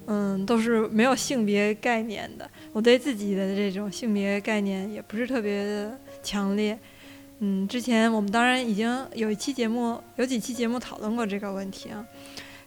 [0.07, 2.45] 嗯，都是没有性别概念的。
[2.73, 6.77] 我对自己的这种性别概念也不是特别的强烈。
[7.39, 12.05] 嗯，之前我们当然已经有一期节目，有几期节目讨论过这个问题啊。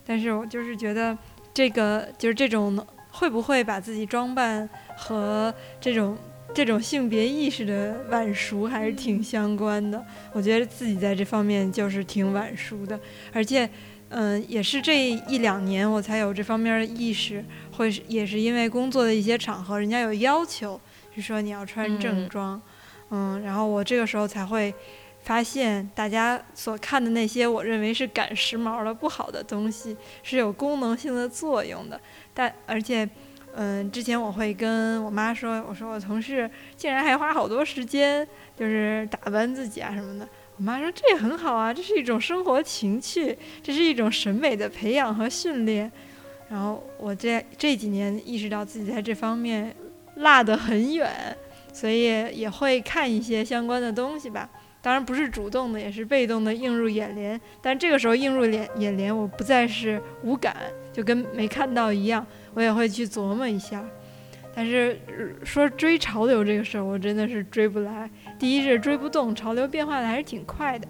[0.07, 1.15] 但是我就是觉得，
[1.53, 4.67] 这个就是这种会不会把自己装扮
[4.97, 6.17] 和这种。
[6.55, 10.03] 这种性别意识的晚熟还是挺相关的，
[10.33, 12.99] 我觉得自己在这方面就是挺晚熟的，
[13.33, 13.69] 而且，
[14.11, 20.81] 嗯，也是这一两年我才有这方面的意识，会也是因为工作的一些场合，人家有要求，
[21.15, 22.61] 就说你要穿正装，
[23.11, 24.73] 嗯，然后我这个时候才会
[25.25, 32.01] 发现，大家所看的那些我认为是赶时髦的不好的东西，是有功能性的作用的，
[32.33, 33.09] 但而且。
[33.57, 38.27] 嗯，之前我会跟我妈说，我说我同事竟然还花好多时间，
[38.57, 40.29] 就是打扮自己啊什么的。
[40.57, 45.91] 我妈说这也很好啊，这是一种生活情趣，这是一种审美的培养和训练。
[46.49, 49.75] 然后我这这几年意识到自己在这方面
[50.17, 51.11] 落得很远，
[51.73, 52.05] 所以
[52.37, 54.49] 也会看一些相关的东西吧。
[54.83, 57.41] 当然不是主动的，也是被动的映入眼帘。
[57.63, 60.55] 但这个时候映入眼眼帘，我不再是无感，
[60.93, 62.25] 就跟没看到一样。
[62.55, 63.85] 我也会去琢磨一下，
[64.55, 64.97] 但是
[65.45, 68.09] 说追潮流这个事儿，我真的是追不来。
[68.39, 70.87] 第一是追不动，潮流变化的还是挺快的；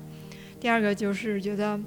[0.61, 1.81] 第二个就是觉得，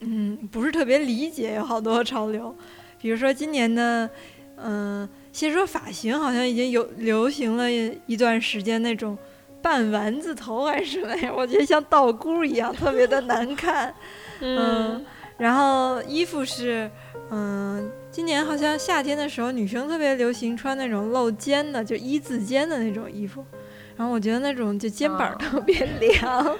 [0.00, 2.54] 嗯，不是特别理解有好多潮流。
[3.00, 4.10] 比如说今年的，
[4.56, 7.70] 嗯，先说发型，好像已经有流行了
[8.06, 9.16] 一段时间那种
[9.62, 11.32] 半丸子头还是什么呀？
[11.34, 13.94] 我觉得像道姑一样，特别的难看。
[14.40, 15.02] 嗯，
[15.38, 16.90] 然后衣服是，
[17.30, 17.90] 嗯。
[18.18, 23.46] 今年好像夏天的时候，女生特别流行穿那种露肩的，就一字肩的那种衣服。
[23.96, 26.58] 然后我觉得那种就肩膀特别凉，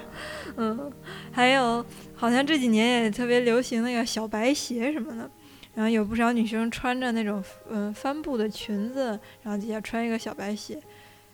[0.55, 0.89] 嗯，
[1.33, 1.85] 还有
[2.15, 5.29] 好像这几年也特别流行那个小白鞋什么的。
[5.75, 10.81] 然后有不少女生穿着那种嗯帆布的裙子，然后底下穿一个小白鞋。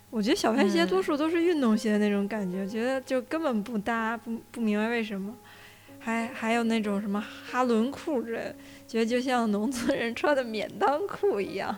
[0.09, 5.35] 我觉得小白鞋多数都是运动鞋的那种感觉，觉得就根本不搭，不不明白为什么。
[5.99, 8.55] 还还有那种什么哈伦裤之类的。
[8.87, 11.75] 觉得就像农村人 穿的免裆裤一样，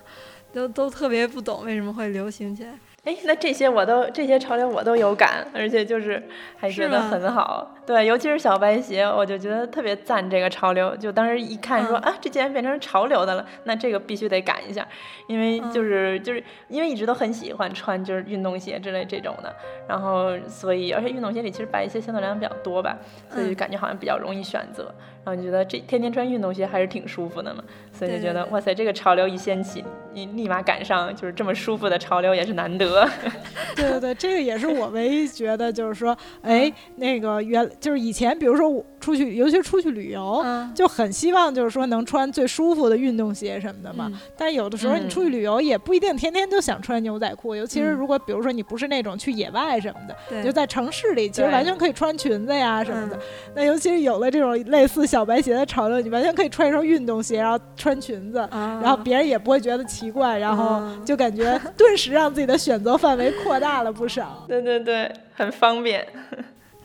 [0.54, 2.78] 都都特别不懂为什么会流行起来。
[3.04, 6.22] 哎，那这些我都这些潮流我都有感，而且就是
[6.58, 7.74] 还觉得很好。
[7.88, 10.94] 对，尤其是小白鞋，我就觉得特别赞这个潮流。
[10.98, 14.86] 就当时一看说啊，这竟然变成潮流的了，那这个必须得赶一下，
[15.28, 19.56] 因为就是就是因为一直都很喜欢穿就是运动鞋之类这种的，
[19.88, 22.98] 然后所以而且运动鞋里其实白鞋相对来讲比较多吧，
[23.30, 24.94] 所以感觉好像比较容易选择。
[25.24, 27.62] 然后你觉得这天天穿运动鞋还是挺舒服的嘛，
[27.92, 29.84] 所以就觉得哇塞，这个潮流一掀起，
[30.14, 33.06] 你立马赶上，就是这么舒服的潮流也是难得。
[33.76, 44.12] 对对对，这个也是我唯一觉得，就是说，哎，那个原就是以前，比如说我出去，尤其出去旅游，就很希望就是说能穿最舒服的运动鞋什么的嘛。
[44.38, 53.18] 但有的时候你出去旅游也不一定天天就想穿牛仔裤，尤其是如果比如说你不是那种去野外什么的，就在城市里，其实完全可以穿裙子呀什么的。
[53.56, 62.98] 那尤其是有了这种类似小白鞋的潮流，你完全可以穿一双运动鞋，然后穿裙子，然后别人也不会觉得奇怪，然后就感觉顿时让自己的选择。
[62.98, 66.04] 范围扩大了不少， 对对对，很方便。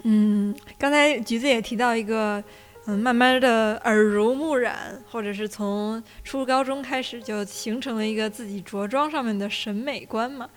[0.03, 2.42] 嗯，刚才橘子也提到一个，
[2.86, 10.48] 嗯，慢慢的耳濡目染，或者是从初高中开始就形成了一个自己着装上面的审美观嘛。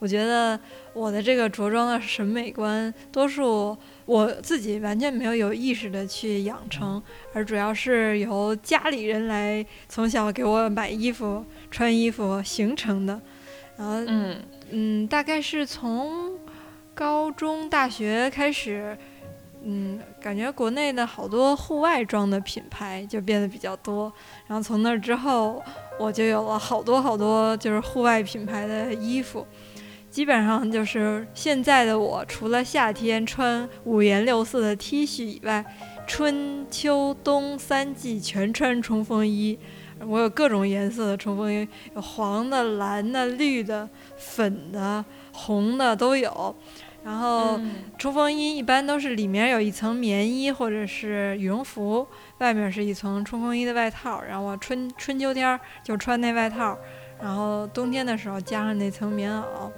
[0.00, 0.58] 我觉得
[0.92, 7.02] 我的这个着装的审美观，多数我自己完全没有有意识的去养成，
[7.32, 13.20] 而主要是由家里人来从小给我买衣服、穿衣服形成的。
[13.76, 16.38] 然后，嗯嗯，大概是从
[16.94, 18.96] 高中、大学开始。
[19.66, 24.12] 嗯，感觉国内的好多户外装的品牌就变得比较多，
[24.46, 25.62] 然后从那之后，
[25.98, 29.46] 我就有了好多好多就是户外品牌的衣服，
[30.10, 35.64] 基本上就是现在的我，除了夏天穿五颜六色的 T 恤以外，
[36.06, 39.58] 春秋冬三季全穿冲锋衣，
[40.06, 41.66] 我有各种颜色的冲锋衣，
[41.96, 43.88] 有黄的、蓝的、绿的、
[44.18, 45.02] 粉的、
[45.34, 46.54] 红的都有。
[47.04, 47.60] 然后
[47.98, 52.06] 冲锋衣一般都是里面有一层棉衣或者是羽绒服，
[52.38, 54.22] 外面是一层冲锋衣的外套。
[54.26, 56.78] 然后我春春秋天就穿那外套，
[57.20, 59.70] 然后冬天的时候加上那层棉袄，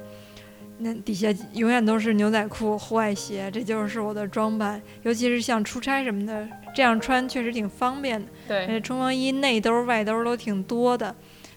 [0.78, 4.80] 那底下永远都是牛仔裤、户外鞋，这就是我的装扮。
[5.02, 8.28] 尤其是像出差什么的，这样穿确实挺方便的。
[8.46, 11.12] 对，冲锋衣内兜外兜都挺多的。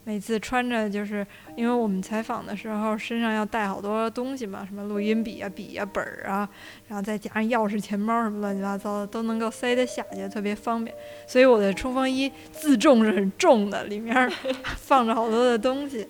[0.10, 1.24] 每次穿着就是
[1.56, 6.50] 因为我们采访的时候身上要带好多东西嘛，什么录音笔啊、笔啊、本儿啊，
[6.88, 10.98] 然后再加上钥匙、钱包什么乱七八糟的都能够塞得下去，特别方便。
[11.28, 14.28] 所以我的冲锋衣自重是很重的，里面
[14.82, 16.08] 放着好多的东西，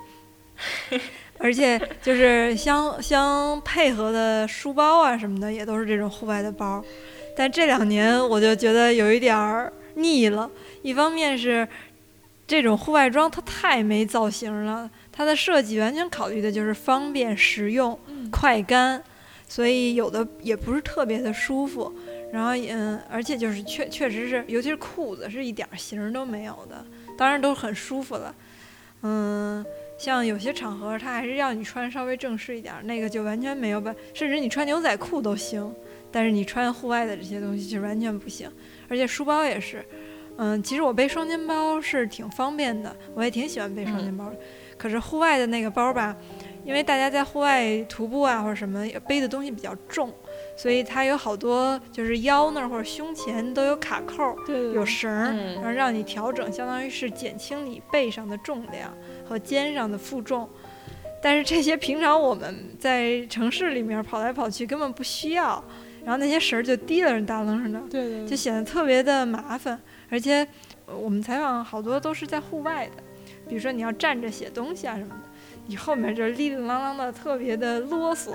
[1.38, 6.82] 而且就是相相配合的书包啊什么的也都是这种户外的包。
[7.36, 10.50] 但这两年我就觉得有一点儿腻了，
[10.84, 11.68] 一方面是。
[12.50, 17.98] 这种户外装它太没造型了，它的设计完全考虑的就是方便实用、
[18.32, 19.04] 快干，
[19.48, 21.94] 所以有的也不是特别的舒服。
[22.34, 26.84] 然后嗯，而且就是确确实是，尤其是裤子是一点型都没有的，
[27.16, 28.34] 当然都很舒服了。
[29.04, 29.64] 嗯，
[30.00, 35.72] 像有些场合它还是要你穿稍微正式一点，那个就完全没有办，甚至你穿牛仔裤都行，
[36.12, 38.52] 但是你穿户外的这些东西就完全不行。
[38.88, 39.86] 而且书包也是。
[40.42, 44.36] 嗯，其实我背双肩包是挺方便的，我也挺喜欢背双肩包的。
[44.78, 46.16] 可是户外的那个包吧，
[46.64, 50.10] 因为大家在户外徒步啊或者什么，背的东西比较重，
[50.56, 54.34] 所以它有好多就是腰那儿或者胸前都有卡扣，
[54.74, 60.50] 有绳儿，然后让你调整，相当于是减轻你背上的重量和肩上的负重。
[61.22, 65.62] 但是这些平常我们在城市里面跑来跑去根本不需要，
[66.06, 69.78] 然后那些绳儿就提了大楞上的，对对，就显得特别的麻烦。
[70.10, 70.48] 而且，
[70.86, 73.04] 我们采访好多都是在户外的，
[73.48, 75.30] 比如说你要站着写东西啊什么的，
[75.68, 78.32] 你后面就哩哩啷啷的，特别的啰嗦。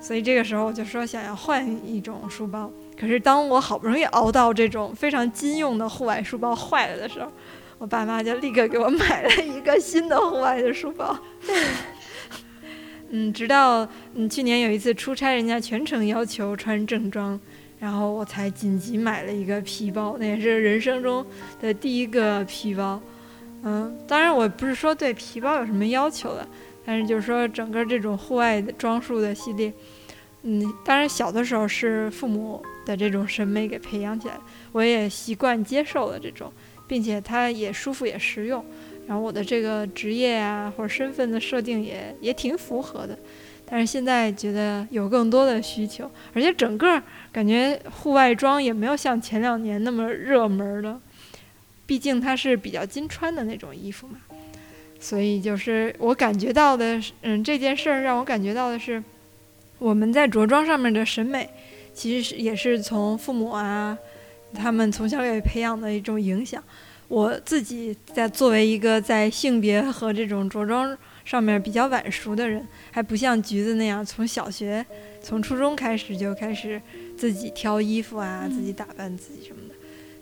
[0.00, 2.70] 所以这个时候我就说想要换一种书包。
[2.98, 7.30] 可是当我好不容易熬到这种非常金用的户外书包坏了的时候，
[7.76, 11.18] 我爸妈就立刻给我买了一个新的户外的书包。
[13.12, 17.38] 嗯，直到嗯去年有一次出差，人家全程要求穿正装。
[17.80, 21.24] 然后我才紧急买了一个皮包，那也是人生中
[21.60, 23.00] 的第一个皮包。
[23.62, 26.46] 嗯，当然我不是说对皮包有什么要求的，
[26.84, 29.72] 但是就是说整个这种户外的装束的系列，
[30.42, 34.38] 嗯，当然小的时候是父母的这种审美给培养起来，
[34.72, 36.52] 我也习惯接受了这种，
[36.86, 38.64] 并且它也舒服也实用，
[39.06, 43.18] 然后我的这个职业啊或者身份的设定也也挺符合的。
[43.70, 47.00] 但是现在觉得有更多的需求，而且整个
[47.30, 51.00] 感觉户外装也没有像前两年那么热门了。
[51.86, 54.18] 毕竟它是比较金穿的那种衣服嘛，
[54.98, 59.02] 所以就是我感觉到的，嗯，这件事儿让我感觉到的是，
[59.78, 61.48] 我们在着装上面的审美，
[61.94, 63.96] 其实是也是从父母啊，
[64.52, 66.62] 他们从小给培养的一种影响。
[67.08, 70.96] 我自己在作为一个在性别和这种着装。
[71.30, 74.84] 上面比较晚熟的人，还不像橘子那样从小学、
[75.22, 76.82] 从初中开始就开始
[77.16, 79.74] 自己挑衣服啊，自己打扮自己什么的。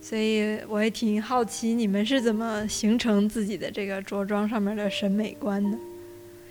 [0.02, 5.78] 所以我也挺好奇，你们是怎么形成自己的这个着装上面的审美观的？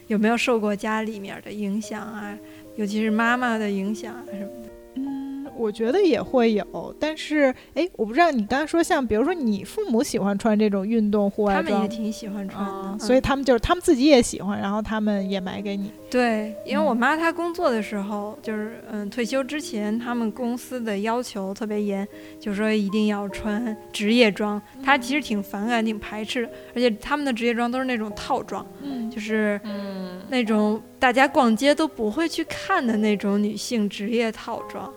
[0.07, 2.35] 有没有受过家里面的影响啊？
[2.77, 4.69] 尤其是妈妈的影响啊什么的？
[5.57, 15.91] 我觉得也会有，但是哎，我不知道你刚才说像，比如说你父母喜欢穿这种运动户外装，他们也挺喜欢穿的，所以他们就是他们自己也喜欢，然后他们也买给你。
[16.09, 22.07] 对，因为我妈她工作的时候，就是嗯退休之前，他们公司的要求特别严，
[22.39, 24.61] 就说一定要穿职业装。
[24.83, 34.93] 她其实挺反感、挺排斥的，而且他们的职业装都是那种套装，嗯，就是嗯那种大家逛街都不会去看的那种女性职业套装。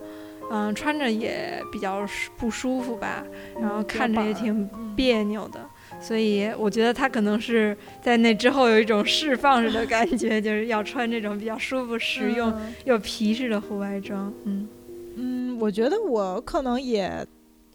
[0.50, 3.24] 嗯，穿着也比较不舒服吧，
[3.60, 5.60] 然后嗯看着也挺嗯别扭的。
[6.00, 14.32] 所以我觉得他可能是在那之后有一种释放似的感觉， 就是要穿这种比较舒服、实用嗯又皮实的户外装。
[14.44, 14.68] 嗯
[15.16, 17.26] 嗯，我觉得我可能也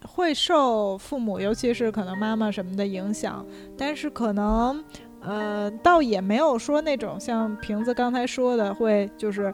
[0.05, 3.45] 会受父母，尤其是可能妈妈什么的影响，
[3.77, 4.83] 但是可能。
[5.27, 9.51] 呃，倒也没有说那种像瓶子刚才说的，会就是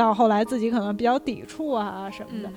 [0.00, 2.54] 到后来自己可能比较抵触啊什么的，嗯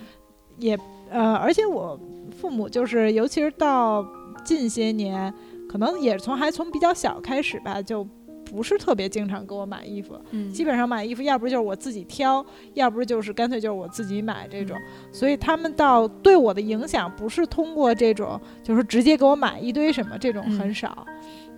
[0.59, 0.79] 也
[1.11, 1.99] 呃，而且我
[2.31, 4.05] 父母就是，尤其是到
[4.45, 5.33] 近些年，
[5.67, 8.07] 可能也从还从比较小开始吧，就
[8.45, 14.77] 不是特别经常给我买衣服，嗯，基本上买衣服，要不就是我自己挑，要不就是干脆就是我自己买这种。
[15.11, 21.05] 所以他们到对我的影响不是通过这种，就是直接给我买一堆什么这种嗯很少。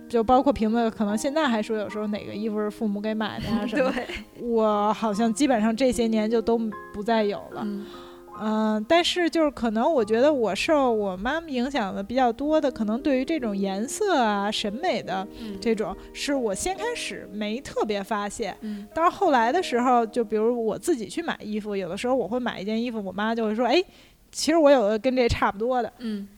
[0.08, 4.06] 就包括瓶子，可能现在还说有时候哪个衣服是父母给买的呀 什么，对，
[4.40, 6.58] 我好像基本上这些年就都
[6.92, 7.62] 不再有了。
[7.64, 7.86] 嗯。
[8.38, 18.86] 嗯、但是就是可能我觉得我受我妈妈影响的比较多的，可能对于这种颜色啊、审美的嗯这种，是我先开始没特别发现，嗯。
[18.94, 23.82] 到后来的时候，就比如我自己去买衣服，有的时候我会买一件衣服，我妈就会说，哎，
[24.30, 26.28] 其实我有的跟这差不多的，嗯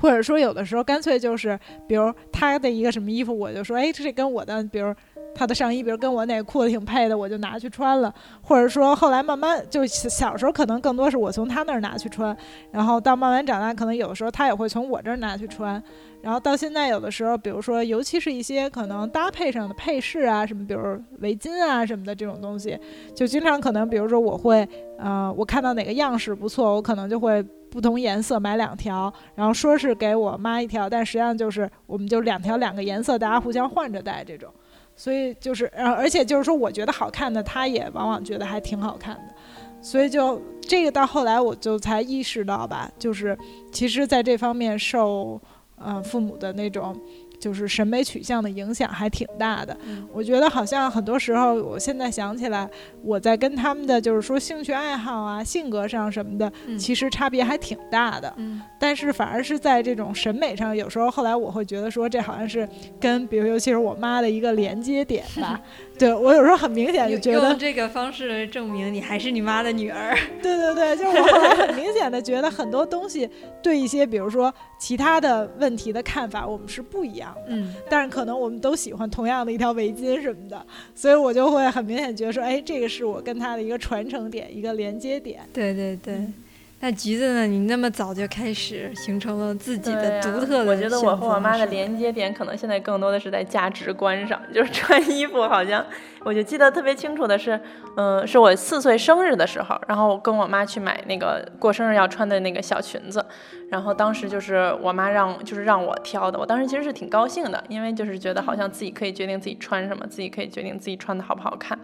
[0.00, 4.94] 或者说有的时候干脆就是，比如她的一个什么衣服，我就说，哎，这跟我的，比如
[5.34, 8.14] 她的上衣，比如跟我哪个裤子挺配的，我就拿去穿了。
[8.40, 12.36] 或者说后来慢慢就小时候可能更多是我从她那儿拿去穿，
[12.70, 15.82] 然后到慢慢长大，可能有的时候她也会从我这儿拿去穿。
[16.20, 22.78] 然后到现在有的时候，比如说尤其是一些可能搭配上的配饰啊，什么比如围巾啊什么的这种东西，
[23.14, 24.68] 就经常可能比如说我会，
[24.98, 27.44] 呃，我看到哪个样式不错，我可能就会。
[27.70, 34.50] 不同颜色买两条，然后说是给我妈一条，但实际上就是我们就两条两个颜色，大家互相换着戴这种。
[34.96, 39.34] 所以就是，呃，而且就是说，我觉得好看的，她也往往觉得还挺好看的。
[39.80, 43.38] 所以就这个到后来我就才意识到吧，就是
[43.70, 45.40] 其实在这方面受
[45.76, 47.00] 呃父母的那种
[47.38, 49.76] 就是审美取向的影响还挺大的。
[49.86, 52.68] 嗯我觉得好像很多时候，我现在想起来，
[53.02, 58.32] 我在跟他们的就是说兴趣爱好啊、性格上什么的，嗯其实差别还挺大的。
[58.36, 62.68] 嗯但是反而是在这种审美上，有时候后来我会觉得说，这好像是
[63.00, 65.60] 跟比如尤其是我妈的一个连接点吧。
[65.98, 70.16] 对我有时候很明显就觉得用，这个方式证明你还是你妈的女儿。
[70.42, 73.28] 对对对，就是我很明显的觉得很多东西
[73.62, 77.42] 对一些比如说其他的问题的看法，我们是不一样的。
[77.48, 85.40] 嗯但是可能我们都喜欢同样的一条围巾什么的，所以我就会很明显觉得说，哎，这个是我跟他的一个传承点，一个连接点。
[85.52, 86.14] 对对对。
[86.14, 86.34] 嗯
[86.80, 87.44] 那橘子呢？
[87.44, 91.66] 你那么早就开始形成了自己的独特的、我觉得我和我妈的。
[91.66, 95.84] 连接点，可能现在更多的是在价值观上，就是穿衣服好像，
[96.28, 97.58] 我就记得特别清楚的是，
[97.96, 103.24] 嗯、是我四岁生日的时候，然后跟我妈去买那个过生日要穿的那个小裙子，
[103.70, 111.78] 然后当时就是我妈让就是让我挑的，我当时其实是挺高兴的，因为就是觉得好像自己可以决定自己穿什么，自己可以决定自己穿的好不好看，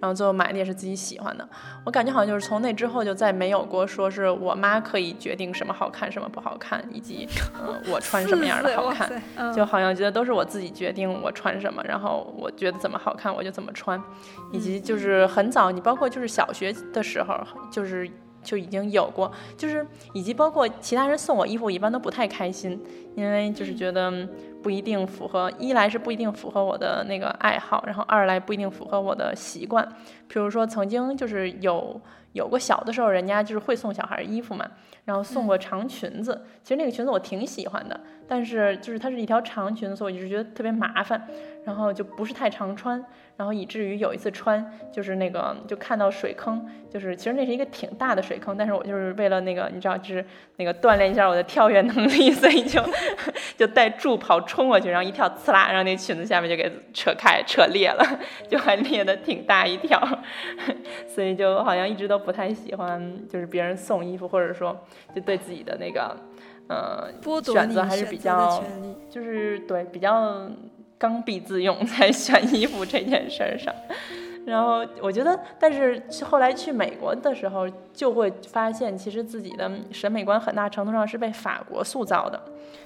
[0.00, 1.46] 然后最后买的也是自己喜欢的。
[1.84, 7.28] 我感觉好像就是从那之后就再没有过说是我妈可以决定什么好看什么不好看，以及
[7.60, 9.10] 嗯、我穿什么样的好看。
[9.36, 13.89] 看就好像觉得都是我自己决定我穿什么，然后我觉得怎么好看我就怎么穿，
[14.52, 17.38] 以及就是很早，你包括就是小学的时候，
[17.70, 18.10] 就是
[18.42, 22.82] 就已经有过，就是以及包括其他人送我衣服，我一般都不太开心，
[23.14, 24.28] 因为就是觉得
[24.62, 29.86] 不一定符合，一来是不一定符合我的那个爱好，然后二来不一定符合我的习惯，
[30.26, 32.00] 比如说曾经就是有
[32.32, 34.66] 有过小的时候，人家就是会送小孩衣服嘛，
[35.04, 41.28] 然后送过长裙子，其实那个裙子我挺喜欢的，但是就是它是一条长裙子，所以我就是觉得特别麻烦，
[41.64, 43.04] 然后就不是太常穿，
[43.40, 50.22] 然后以至于有一次穿就是那个就看到水坑，就是其实那是一个挺大的水坑，但是我就是为了那个你知道就是
[50.56, 52.82] 那个锻炼一下我的跳跃能力，所以就
[53.56, 58.04] 就带助跑冲过去，然后一跳呲啦，然后那裙子下面就给扯开扯裂了，
[58.46, 59.98] 就还裂的挺大一条，
[61.08, 64.78] 所以就好像一直都不太喜欢就是别人送衣服，或者说
[65.14, 66.14] 就对自己的那个
[66.68, 67.08] 呃
[67.42, 68.62] 选择还是比较。
[69.08, 70.48] 就是对比较
[71.00, 73.74] 刚愎自用 在选衣服这件事儿上。
[74.46, 82.40] 然后我觉得，但是去后来去美国的时候，就会发现其实自己的审美观很大程度上是被法国塑造的，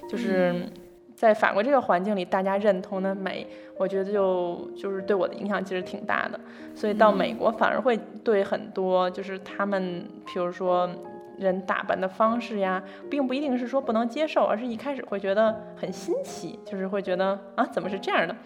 [0.08, 0.66] 就是
[1.14, 3.46] 在法国这个环境里，大家认同的美，
[3.78, 6.38] 我觉得就就是对我的影响其实挺大的。
[6.74, 10.90] 所以到美国反而会对很多就是他们，比如说
[11.38, 18.36] 人打扮的方式呀，并不一定是说不能接受，而是一开始会觉得很新奇，就是会觉得啊怎么是这样的，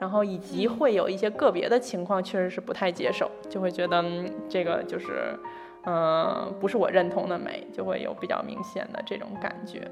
[0.00, 5.38] 然后以及会有一些个别的情况确实是不太接受，就会觉得、嗯、这个就是。
[5.86, 9.86] 嗯，不是我认同的美，就会有比较明显的这种感觉。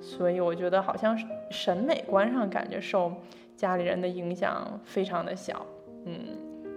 [0.00, 1.18] 所以我觉得好像
[1.50, 3.12] 审美观上感觉受
[3.56, 5.66] 家里人的影响非常的小，
[6.04, 6.14] 嗯，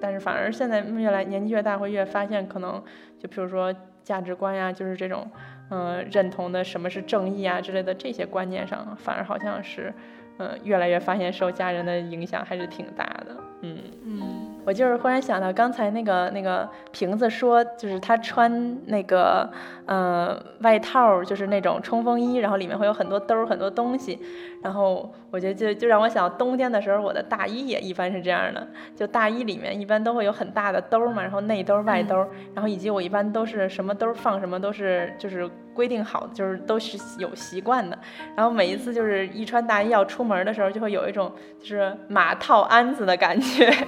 [0.02, 2.84] 但是反而现在越来年纪越大，会越发现可能
[3.20, 3.72] 就比如说
[4.06, 5.30] 价值观呀，就是这种
[5.70, 9.94] 嗯认同的什么是正义啊之类的这些观念上，反而好像是
[10.38, 14.22] 嗯越来越发现受家人的影响还是挺大的，嗯嗯。
[14.66, 19.48] 我就是忽然想到，刚才那个那个瓶子说，就是他穿那个
[19.86, 24.20] 呃外套，就是那种冲锋衣，然后里面会有很多兜儿，很多东西。
[24.66, 32.18] 然后我觉得就就让我想，冬天的时候我的大衣也一般是这样的，就大衣里面一般都会有很大的兜嘛，然后内兜、外兜，
[32.56, 37.96] 然后以及我一般都是什么兜放什么都是就是规定好，就是都是有习惯的。
[38.36, 43.72] 然后每一次就是一穿大衣要出门的时候，就会有一种就是马套鞍子的感觉。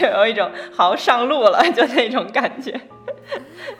[0.00, 2.80] 就有一种好上路了，就那种感觉。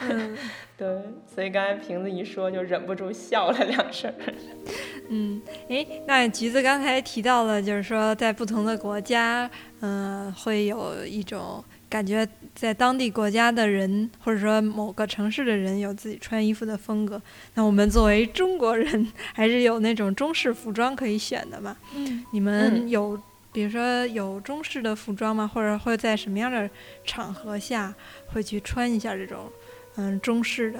[0.00, 0.36] 嗯，
[0.78, 0.86] 对，
[1.26, 4.14] 所以刚才瓶子一说，就忍不住笑了两声。
[5.10, 9.50] 嗯，哎，那橘子刚才提到了，就是说在不同的国家，
[9.80, 12.24] 嗯，会有一种感觉，
[12.54, 17.20] 在当地国家的人，或者说某个城市的人，有自己穿衣服的风格。
[17.54, 21.76] 那我们作为中国人，还是有那种中式服装可以选的嘛？
[21.96, 23.20] 嗯，你们有？
[23.50, 25.50] 比如说有中式的服装吗？
[25.52, 26.68] 或者会在什么样的
[27.02, 27.92] 场合下
[28.28, 29.50] 会去穿一下这种
[29.98, 30.78] 嗯中式的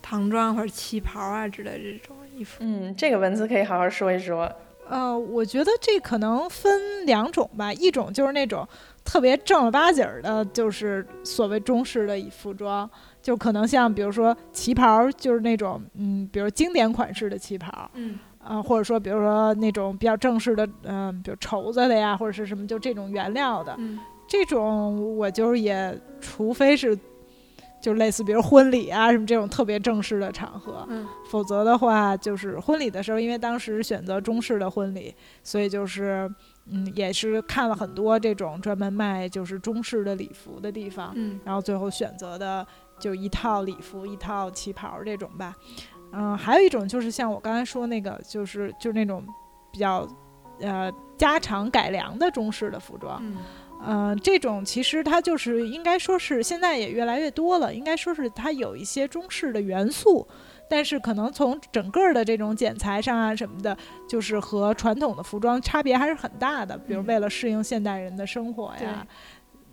[0.00, 2.56] 唐装或者旗袍啊之类的这种衣服？
[2.60, 4.50] 嗯，这个文字可以好好说一说。
[4.88, 8.66] 呃，我觉得这可能分两种吧，一种就是那种
[9.04, 12.88] 特别正儿八经的，就是所谓中式的服装，
[13.20, 17.90] 就可能像比如说旗袍，就是那种嗯，比如经典款式的旗袍。
[17.94, 18.18] 嗯。
[18.42, 23.78] 啊，或者说，比如说那种比较正式的，嗯，比如绸子的呀，或者是什么，就这种原料的，
[24.26, 26.98] 这种我就是也，除非是，
[27.80, 36.30] 就类似比如婚礼啊什么这种特别正式的场合，嗯，否则的话，就是婚礼的时候，因为当时选择中式的婚礼，所以就是，
[36.66, 42.66] 嗯，也是看了很多这种专门卖就是中式的礼服的地方，嗯，然后最后选择的
[42.98, 45.54] 就一套礼服，一套旗袍这种吧。
[46.12, 49.24] 嗯，还有一种就是像我刚才说那个，就是就是那种
[49.72, 50.06] 比较
[50.60, 53.20] 呃家常改良的中式的服装。
[53.22, 53.36] 嗯，
[54.22, 60.26] 这种其实它就是应该说是现在也越来越多了，应该说是它有一些中式的元素，
[60.68, 63.76] 但是可能从整个的这种剪裁上啊什么的，
[64.08, 66.76] 就是和传统的服装差别还是很大的。
[66.76, 69.06] 比如为了适应现代人的生活呀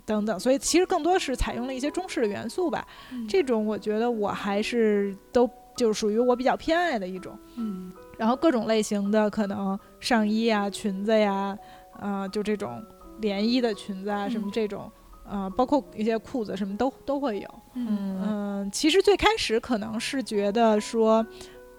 [0.05, 2.87] 等等，所以其实更多是采用了一些中式的元素吧。
[3.27, 5.49] 这种我觉得我还是都。
[5.77, 11.55] 就是属于我比较偏爱的一种，嗯，然后各种类型的可能上衣啊、裙子呀，
[11.99, 12.83] 呃，就这种
[13.19, 14.91] 连衣的裙子啊，什么这种，
[15.29, 21.25] 呃，包括一些裤子什么都都会有，嗯，其实最开始可能是觉得说，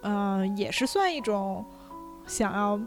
[0.03, 1.64] 嗯，也是算一种
[2.26, 2.78] 想要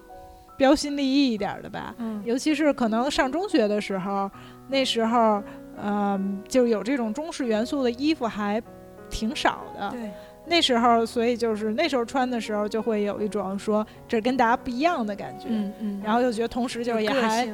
[0.57, 4.29] 标新立异一点的吧，嗯，尤其是可能上中学的时候，
[4.67, 5.41] 那时候，
[5.81, 8.61] 嗯，就有这种中式元素的衣服还
[9.09, 10.11] 挺少的，对。
[10.43, 17.45] 那时候，所以就是那时候穿的时候，就会有一种说这跟大家不一样的感觉，嗯嗯，然后又觉得同时就是也还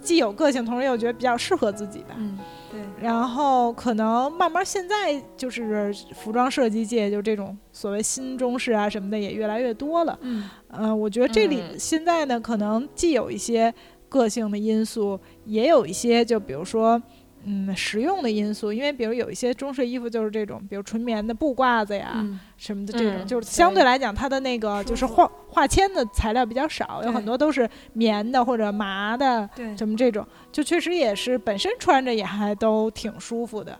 [0.00, 2.38] 既有个性，同时又觉得比较适合自己吧，嗯，
[2.70, 2.80] 对。
[3.00, 13.72] 然后可能慢慢现在就是服装设计界就这种所谓新中式啊什么的也越来越多了，嗯嗯，我觉得这里现在呢，可能既有一些
[14.08, 17.00] 个性的因素，也有一些就比如说。
[17.44, 22.22] 嗯，实用的因素，因为比如有一些中式衣服就是这种，比如纯棉的布褂子呀
[22.58, 33.78] 什么的，这种就是相对来讲它的那个就是化化纤的材料比较少，有很多都是棉的或者麻的，什么这种，就确实也是本身穿着也还都挺舒服的。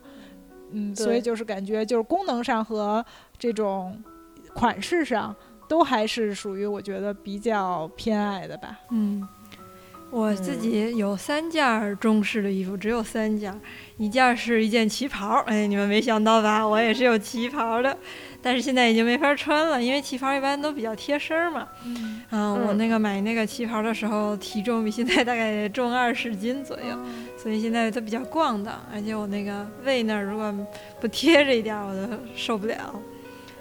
[0.70, 3.04] 嗯，所以就是感觉就是功能上和
[3.38, 4.02] 这种
[4.54, 5.36] 款式上
[5.68, 8.78] 都还是属于我觉得比较偏爱的吧。
[8.90, 9.28] 嗯。
[10.10, 13.58] 我自己有三件中式的衣服，只有三件，
[13.96, 16.66] 一件是一件旗袍，哎，你们没想到吧？
[16.66, 17.96] 我也是有旗袍的，
[18.42, 21.68] 但是现在已经没法穿了，因为旗袍一般都比较贴身儿嘛。
[22.32, 26.98] 嗯，我那个买那个旗袍的时候，体重比现在大概重二十斤左右，
[27.40, 30.52] 所以现在它比较逛荡，而且我那个胃那儿如果
[31.00, 33.00] 不贴着一点，我都受不了。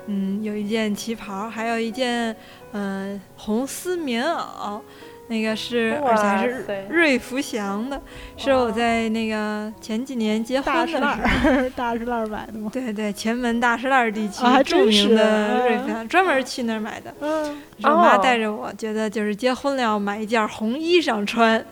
[0.07, 2.35] 嗯，有一件旗袍，还有一件
[2.71, 4.81] 嗯红丝棉袄。
[5.29, 8.01] 那个是，而且还是瑞福祥的，
[8.35, 12.69] 是我在那个前几年结婚的时候， 大石烂买的吗？
[12.73, 17.13] 对对，前门大石烂地区著名的瑞福祥，专门去那儿买的。
[17.21, 21.63] 嗯，我妈带着我，觉得就是结婚了要买一件红衣裳穿，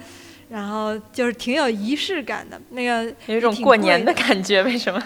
[0.49, 2.62] 然后就是挺有仪式感的。
[2.70, 5.01] 那个有一种过年的感觉，为什么？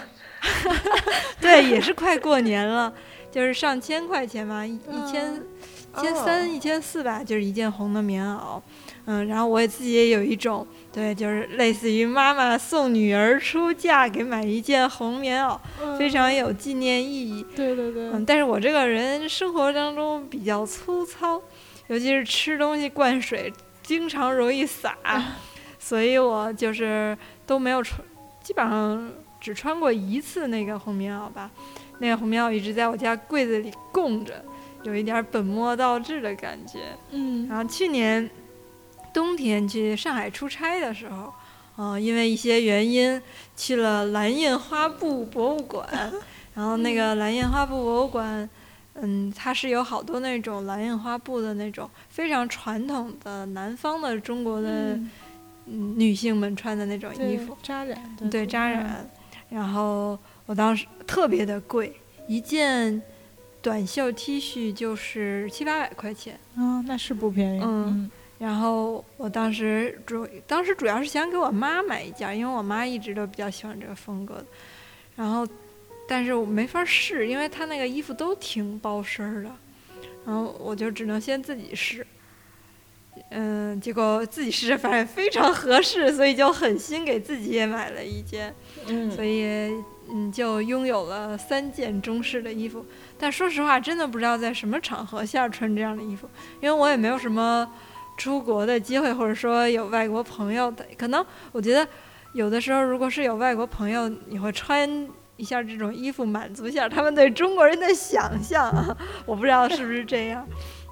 [1.40, 2.92] 对，也是快过年了，
[3.30, 5.51] 就是上千块钱吧，一一千、一
[6.00, 8.60] 千三、一千四吧，就是一件红的棉袄。
[9.04, 15.58] 嗯，然后我也自己也有一种，对，就是类似于妈妈送女儿出嫁给买一件红棉袄，
[15.98, 17.44] 非常有纪念意义。
[17.56, 18.10] 对对对。
[18.12, 21.42] 嗯，但是我这个人生活当中比较粗糙，
[21.88, 24.96] 尤其是吃东西灌水，经常容易洒，
[25.80, 28.00] 所以我就是都没有穿，
[28.40, 31.50] 基本上只穿过一次那个红棉袄吧。
[31.98, 34.44] 那个红棉袄一直在我家柜子里供着，
[34.82, 36.80] 有一点本末倒置的感觉。
[37.10, 37.48] 嗯。
[37.48, 38.30] 然后去年。
[39.14, 41.30] 冬天去上海出差的时候，
[41.76, 43.20] 嗯，因为一些原因
[43.54, 45.86] 去了蓝印花布博物馆，
[46.56, 48.48] 然后那个蓝印花布博物馆，
[48.94, 54.98] 嗯，它是有好多那种蓝印花布的那种非常传统的南方的中国的
[55.66, 59.06] 女性们穿的那种衣服，扎染，对扎染，
[59.50, 61.92] 然后我当时特别的贵，
[62.26, 63.02] 一件
[63.62, 68.10] 短袖 T 恤就是七八百块钱，啊，那是不便宜，嗯。
[68.38, 74.46] 然后我当时主当时主要是想给我妈买一件，因为我妈一直都比较喜欢这个风格的。
[75.14, 75.46] 然后，
[76.08, 79.50] 但是我没法试，因为她那个衣服都挺包身儿的。
[80.26, 82.04] 然后我就只能先自己试。
[83.30, 88.52] 嗯，结果自己试着发现非常合适，所以就狠心给自己也买了一件。
[88.88, 89.44] 嗯，所以
[90.10, 92.84] 嗯就拥有了三件中式的衣服。
[93.22, 96.28] 但说实话，真的不知道在什么场合下穿这样的衣服，
[96.60, 97.70] 因为我也没有什么。
[98.14, 101.84] 出国的机会，或者说有外国朋友的，可能我觉得
[102.34, 104.86] 有的时候，如果是有外国朋友，你会穿
[105.36, 108.70] 一下这种衣服，满足一下他们对中国人的想象。
[109.24, 110.46] 我不知道是不是这样，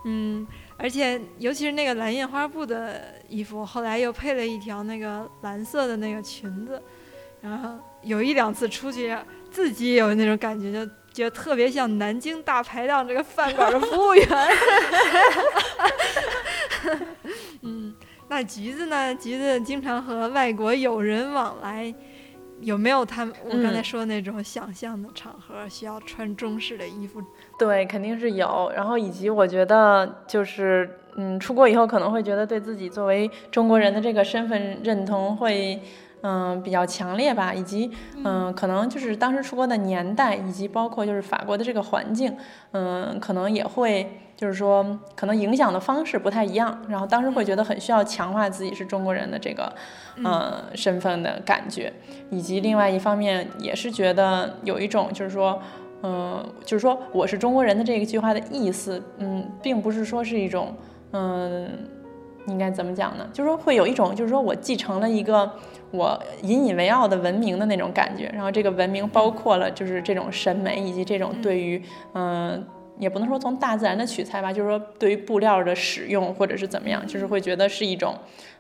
[0.07, 0.45] 嗯，
[0.79, 6.83] 而且尤其是那个蓝印花布的衣服，后来又配了一条那个蓝色的那个裙子，
[7.43, 9.15] 然后有一两次出去，
[9.51, 14.27] 自己有那种感觉，就觉得特别像南京大排档这个饭馆的服务员。
[17.63, 17.95] 嗯，
[18.29, 19.15] 那橘子呢？
[19.15, 21.93] 橘子经常和外国友人往来，
[22.61, 27.23] 有没有他我刚才说的那种想象的场合需要穿中式的衣服？
[27.59, 28.73] 对，肯定是有。
[28.75, 35.81] 然后以及我觉得就是，嗯，出国以后可能会觉得对自己作为中国人的这个身份认同会。
[36.23, 37.91] 嗯，比较强烈吧，以及
[38.25, 42.37] 嗯，可能就是当时出国的年代，以及包括就是法国的这个环境，
[42.73, 46.79] 嗯，可能也会就是说，可能影响的方式不太一样。
[46.89, 49.73] 然后当时会觉得很需要强化自己是中国人的这个
[50.17, 51.93] 嗯身份的感觉，
[52.31, 55.61] 以及另外一方面也是觉得有一种就是说，
[56.03, 60.75] 嗯，就是说我是中国人的这一句话的意思，嗯，并不是说是一种
[61.13, 61.69] 嗯，
[62.51, 63.27] 应该怎么讲呢？
[63.33, 65.51] 就是说会有一种就是说我继承了一个。
[65.93, 71.83] 我引以为傲的文明的那种感觉，然后这个文明包括了就是这种审美以及这种对于
[72.15, 72.65] 嗯，
[72.97, 78.15] 也不能说从大自然的取材吧，就是说对于布料的使用或者是怎么样，就是会觉得是一种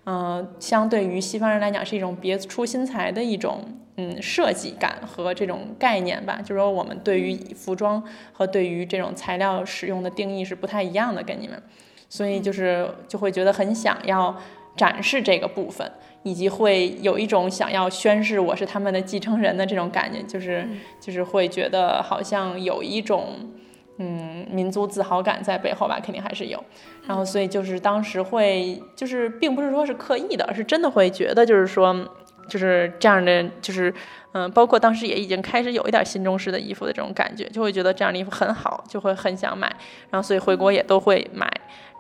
[0.07, 3.61] 嗯，相对于西方人来讲是一种别出心裁的一种
[3.97, 11.62] 嗯设计感和这种概念吧，就是说我们对于服装和对于这种材料使用的定义是不太一样的，跟你们，
[12.11, 14.36] 所以就是就会觉得很想要
[14.76, 15.90] 展示这个部分。
[16.22, 20.68] 以及会有一种想要宣誓我是他们的继承人的这种感觉，就是
[21.00, 23.50] 就是会觉得好像有一种
[23.96, 26.62] 嗯民族自豪感在背后吧，肯定还是有。
[27.06, 32.06] 然后所以就是当时会就是并不是说是刻意的，是真的会觉得就是说
[32.46, 33.90] 就是这样的就是
[34.32, 39.74] 嗯，包括当时也已经开始有一点新中式的衣服的这种感觉，就会觉得这样的衣服很好，就会很想买。
[40.11, 41.50] 然后所以回国也都会买。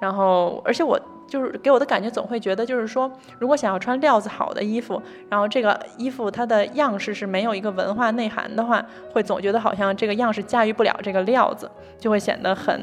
[0.00, 0.98] 然后而且我。
[1.30, 11.70] 就是给我的感觉，总会觉得就是说，如果想要穿料子好的衣服，然后这个衣服它的样式是没有一个文化内涵的话，会总觉得好像这个样式驾驭不了这个料子，
[12.00, 12.80] 就会显得很，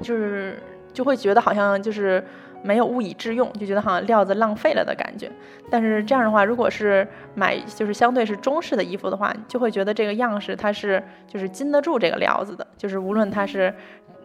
[0.00, 0.58] 就是
[0.94, 2.24] 就会觉得好像就是
[2.62, 5.30] 没有物以致用，就觉得好像料子浪费了的感觉。
[5.70, 13.74] 但是这样的话，如果是买就是相对是中式的衣服的话，就会觉得这个样式它是就是经得住这个料子的，就是无论它是。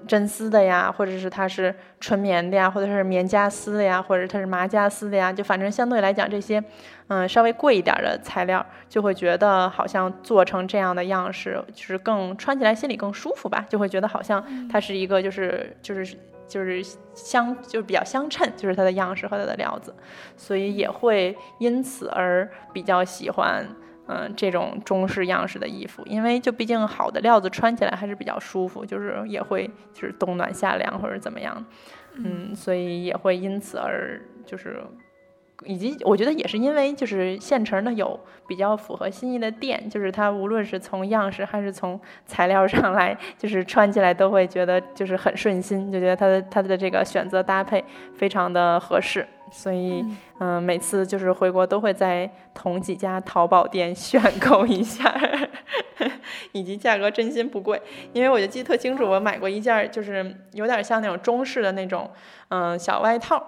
[0.08, 6.64] 真丝的呀，或者是它是纯棉的呀，或者是棉加丝的呀，或者它是麻加丝的呀，就反正相对来讲这些，
[7.10, 16.18] 嗯，稍微贵一点的材料，就会觉得好像做成这样的样式，就是更穿起来心里更舒服吧，就会觉得好像它是一个就是就是
[16.48, 16.82] 就是
[17.14, 19.94] 相就是比较相称，就是它的样式和它的料子，
[20.38, 23.68] 所以也会因此而比较喜欢。
[24.08, 31.66] 嗯，这种中式样式的衣服，因为就毕竟好的料子穿起来还是比较舒服，就是也会就是冬暖夏凉或者怎么样，
[32.16, 34.82] 嗯，所以也会因此而就是
[35.66, 38.18] 以及我觉得也是因为就是现成的有
[38.48, 47.84] 比较符合心意的店，就是它无论是从样式还是从材料上来，就是穿起来都会觉得就是很顺心，就觉得它的它的这个选择搭配
[48.16, 49.28] 非常的合适。
[49.52, 50.06] 所以，
[50.40, 55.16] 嗯，每次就是回国都会在同几家淘宝店选购一下，
[56.52, 57.82] 以及价格真心不贵。
[58.14, 62.10] 因为我就记得特清楚，我买过一件就是有点像那种中式的那种，
[62.50, 63.42] 嗯，小外套，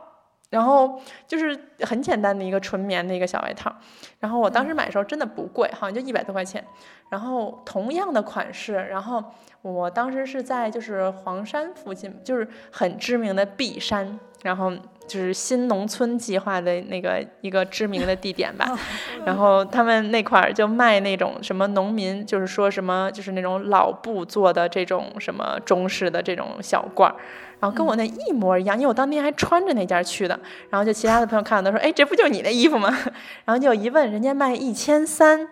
[0.50, 3.74] 然后就是很简单的一个纯棉的一个小外套。
[4.20, 6.64] 然后我当时买的时候真的不贵，好像就一百多块钱。
[7.10, 9.24] 然后同样的款式，然后
[9.62, 14.72] 我当时是在就是黄山附近，就是很知名的璧山，然后。
[15.10, 18.78] 就是新农村计划的那个一个知名的地点吧，
[19.26, 27.16] 然后他们那块儿就卖那种什么农民，就是说什么就是那种老布做的这种什么中式的这种小褂儿，
[27.60, 32.96] 然后跟我那一模一样，因为我当天还穿着那件去的，然后就其他的朋友看到都说，哎，这不就是你的衣服吗？
[33.46, 35.48] 然后就一问，人家卖一千三，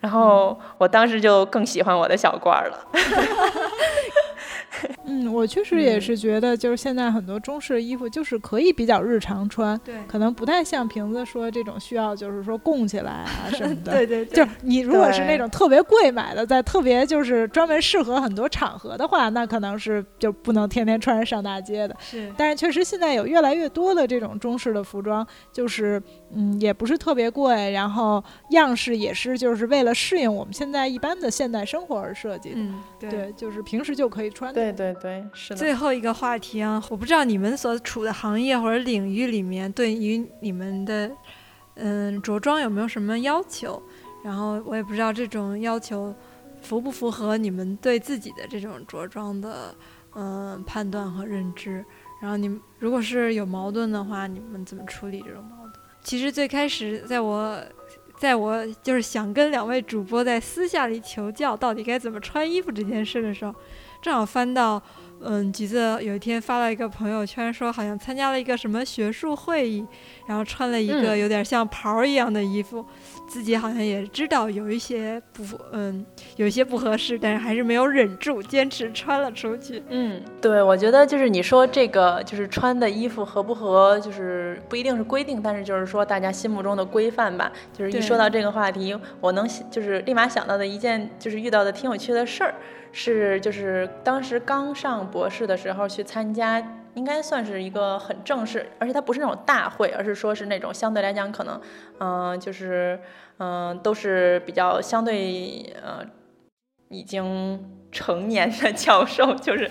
[0.00, 2.88] 然后我当时就更喜欢我的小褂儿了。
[5.04, 13.92] 嗯，我确实也是觉得，就是现在很多中式衣服就是可以比较日常穿，对，可能不太像瓶子说这种需要就是说供起来啊 什么的。
[13.92, 21.96] 对对，就是你如果是那种特别贵买的，在特别就是专门适合很多场合的话，那可能是就不能天天穿着上大街的。
[22.00, 26.02] 是，但是确实现在有越来越多的这种中式的服装，就是
[26.34, 32.56] 嗯也不是特别贵，然后样式也是就是为了适应我们现在一般的现代生活而设计的。
[32.58, 34.52] 嗯，对，就是平时就可以穿。
[34.62, 35.56] 对对对，是的。
[35.56, 41.10] 最后一个话题啊，我不知道你们所处的行业或者领域里面，对于你们的
[41.74, 43.82] 嗯着装有没有什么要求？
[44.22, 46.14] 然后我也不知道这种要求
[46.60, 49.74] 符不符合你们对自己的这种着装的
[50.14, 51.84] 嗯判断和认知。
[52.20, 55.72] 然后你们如果是有矛盾的话，你们怎么处理这种矛盾？
[56.04, 57.60] 其实最开始在我
[58.16, 63.52] 在我就是想跟两位主播在私下里求教到底该怎么穿衣服这件事的时候。
[64.02, 64.82] 正好翻到，
[65.20, 69.86] 嗯，橘子有一天发了一个朋友圈，说好像参加了一个什么学术会议，
[70.26, 72.84] 然后穿了一个有点像袍一样的衣服，
[73.28, 76.04] 自己好像也知道有一些不，嗯，
[76.34, 79.80] 有一些不合适，但是还是没有忍住，坚持穿了出去。
[79.88, 87.52] 嗯，对，我觉得就是你说这个，就是穿的衣服合不合，就是不一定是规定，但是就是说大家心目中的规范吧。
[87.72, 92.56] 就是一说到这个话题，我能就是立马想到的一件，就是遇到的挺有趣的事儿。
[92.92, 96.62] 是，就是当时刚上博士的时候去参加，
[96.94, 101.60] 应该算是一个很正式，而且它不是那种大会，而是说是那种相对来讲可能，
[101.98, 103.00] 嗯，就是
[103.38, 106.04] 嗯，都是比较相对呃，
[106.90, 107.81] 已经。
[107.92, 109.70] 成年的教授 就是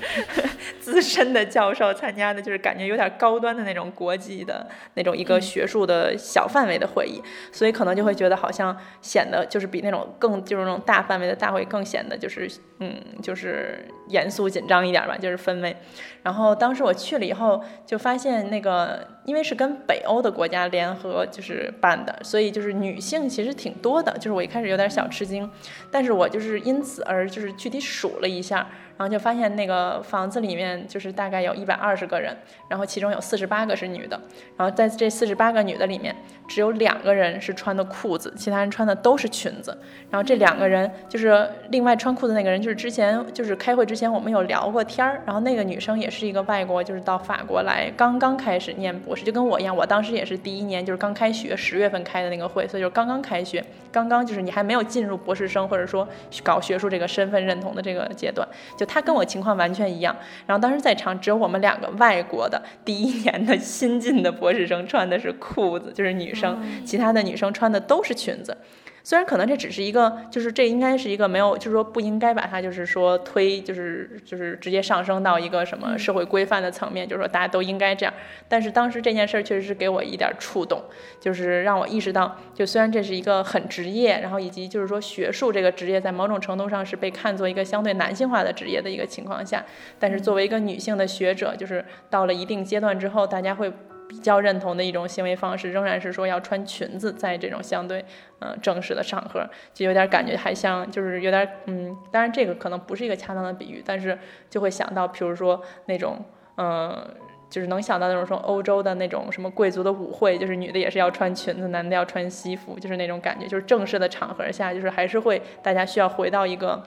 [0.79, 7.21] 资深的教授参加的，就是感觉有点高端的那种国际的那种一个学术的小范围的会议，
[7.51, 12.49] 所以可能就会觉得好像显得就是比那种更就是那种大范围的大会更显得就是
[12.79, 15.75] 嗯就是严肃紧张一点吧，就是氛围。
[16.23, 25.49] 然后当时我去了以后，就发现那个因为是跟北欧的国家联合就是办的，所以就是女性其实挺多的，就是我一开始有点小吃惊，
[25.89, 28.67] 但是我就是因此而就是具体数数了一下。
[28.97, 34.19] 然后就发现那个房子里面就是大概有一百二十个人，然后其中有四十八个是女的，
[34.55, 36.15] 然后在这四十八个女的里面，
[36.47, 39.75] 只有两个人是穿的裤子，其他人穿的都是裙子。
[40.11, 56.07] 然后这两个人就是另外穿裤子那个人，就是之前就是开会之前我们有聊过天儿，然后那个女生也是一个外国，就是到法国来刚刚开始念博士，就跟我一样，我当时也是第一年，就是刚开学十月份开的那个会，所以就刚刚开学，刚刚就是你还没有进入博士生或者说
[56.43, 58.47] 搞学术这个身份认同的这个阶段，
[58.77, 58.85] 就。
[58.85, 60.13] 他跟我情况完全一样，
[60.45, 68.57] 然后当时在场只有我们两个外国的第一年的新进的博士生穿的是裤子，就是女生，其他的女生穿的都是裙子。
[69.03, 78.13] 虽然可能这只是一个，就是这应该是一个没有，就是说不应该把它就是说推，就是就是直接上升到一个什么社会规范的层面，就是说大家都应该这样。
[78.47, 80.81] 但是当时这件事儿确实是给我一点触动，
[81.19, 89.65] 就是让我意识到，就虽然这是一个很职业，然后以及就是说学术这个职业在某种程度上是被看作一个相对男性化的职业的一个情况下，
[89.99, 93.71] 但是作为一个女性的学者，就是到了一定阶段之后，大家会。
[94.11, 98.03] 比较认同的一种行为方式，仍然是说要穿裙子，在这种相对
[98.39, 104.19] 嗯正式的场合，就有点感觉还像就是有点嗯，当然这个可能不是一个恰当的比喻，但是
[104.49, 106.19] 就会想到，比如说那种
[106.57, 107.07] 嗯，
[107.49, 116.83] 就是能想到那种说欧洲的那种什么贵族的舞会，就是女的也是要穿裙子，男的要穿西服，就是那种感觉，就是正式的场合下，就是还是会大家需要回到一个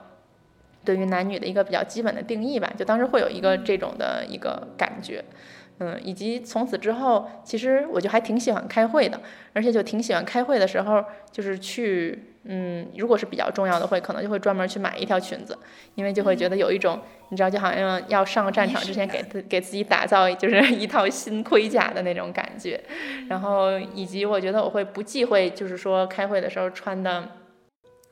[0.83, 5.25] 对于男女的一个比较基本的定义吧，就当时会有一个这种的一个感觉。
[5.27, 5.54] 嗯，
[6.01, 9.19] 以及从此之后，其实我就还挺喜欢开会的，
[9.53, 15.57] 而且就挺喜欢开会的时候，就是去，嗯，如果是比较重要的会，可能就会专门去买一条裙子，
[15.95, 22.81] 因为就会觉得有一种，你知道，就好像要上战场之前给自给自己打造就是一套新盔甲的那种感觉，
[23.27, 27.27] 然后以及我觉得我会不忌讳，就是说开会的时候穿的，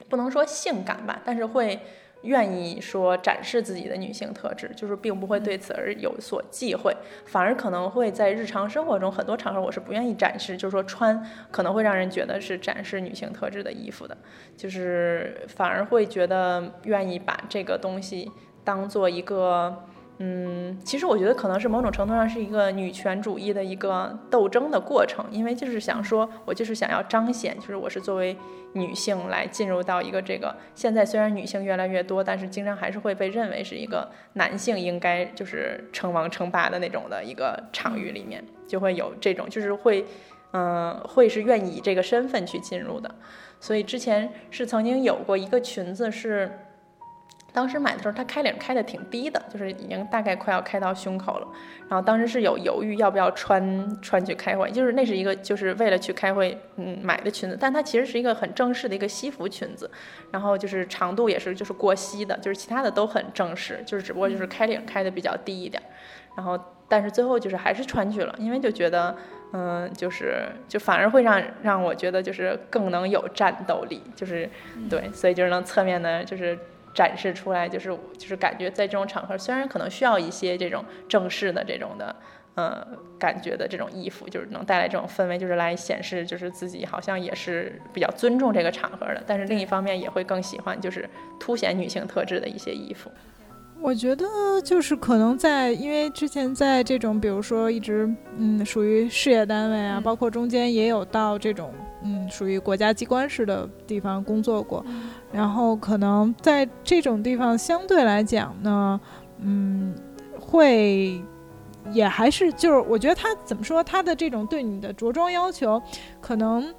[0.10, 1.80] 不能说性感吧，但是会。
[2.24, 6.94] 愿意说展示自己的女性特质，就是并不会对此而有所忌讳，
[7.26, 14.18] 反而可能会在日常生活中很多场合，我是不愿意展示，就是说穿可能会让人觉得是展示女性特质的衣服的，
[14.58, 18.32] 就是反而会觉得愿意把这个东西
[18.64, 19.86] 当做一个。
[20.20, 28.38] 嗯，其实我觉得可能是某种程度上是一个女权主义的一个斗争的过程，因为就是想说，我就是想要彰显，就是我是作为
[28.74, 40.06] 女性来进入到一个这个现在虽然女性越来越多，但是经常还是会被认为是一个男性应该就是称王称霸的那种的一个场域里面，就会有这种就是会，
[40.52, 43.14] 嗯，会是愿意以这个身份去进入的，
[43.60, 46.52] 所以之前是曾经有过一个裙子是。
[47.54, 51.48] 当时买的时候，它开领开的挺低的，就是已经大概快要开到胸口了。
[51.88, 59.88] 然后当时是有犹豫要不要穿穿去开会，就是那是一个就是为了去开会嗯买的裙子，但它其实是一个很正式的一个西服裙子，
[60.32, 65.82] 然后就是长度也是就是过膝的，就是其他的都很正式，就是只不过就是开领开的比较低一点。
[66.36, 69.16] 然后但是最后就是还是穿去了，因为就觉得
[69.52, 74.50] 嗯就是就反而会让让我觉得就是更能有战斗力，就是
[74.90, 76.58] 对，所以就是能侧面的就是。
[76.94, 82.16] 展示出来就是就是感觉在这种场合，虽然可能需要一些这种正式的这种的，
[82.56, 82.86] 呃，
[83.18, 89.24] 感觉的这种衣服，就是能带来这种氛围，就是来显示就是自己好像也是比较尊重这个场合的。
[89.26, 91.10] 但是另一方面也会更喜欢就是
[91.40, 93.12] 凸显女性特质的一些衣服。
[93.84, 94.26] 我觉得
[94.64, 101.70] 就是可能在，因为之前在这种，比如说一直嗯属于事业单位啊，包括中间也有到这种
[102.02, 104.86] 嗯属于国家机关式的地方工作过，
[105.34, 108.98] 然后可能在这种地方相对来讲呢，
[109.40, 109.94] 嗯，
[110.40, 111.22] 会
[111.92, 115.82] 也还是就是我觉得他怎么说，他的这种对你的着装要求
[116.22, 116.74] 可能。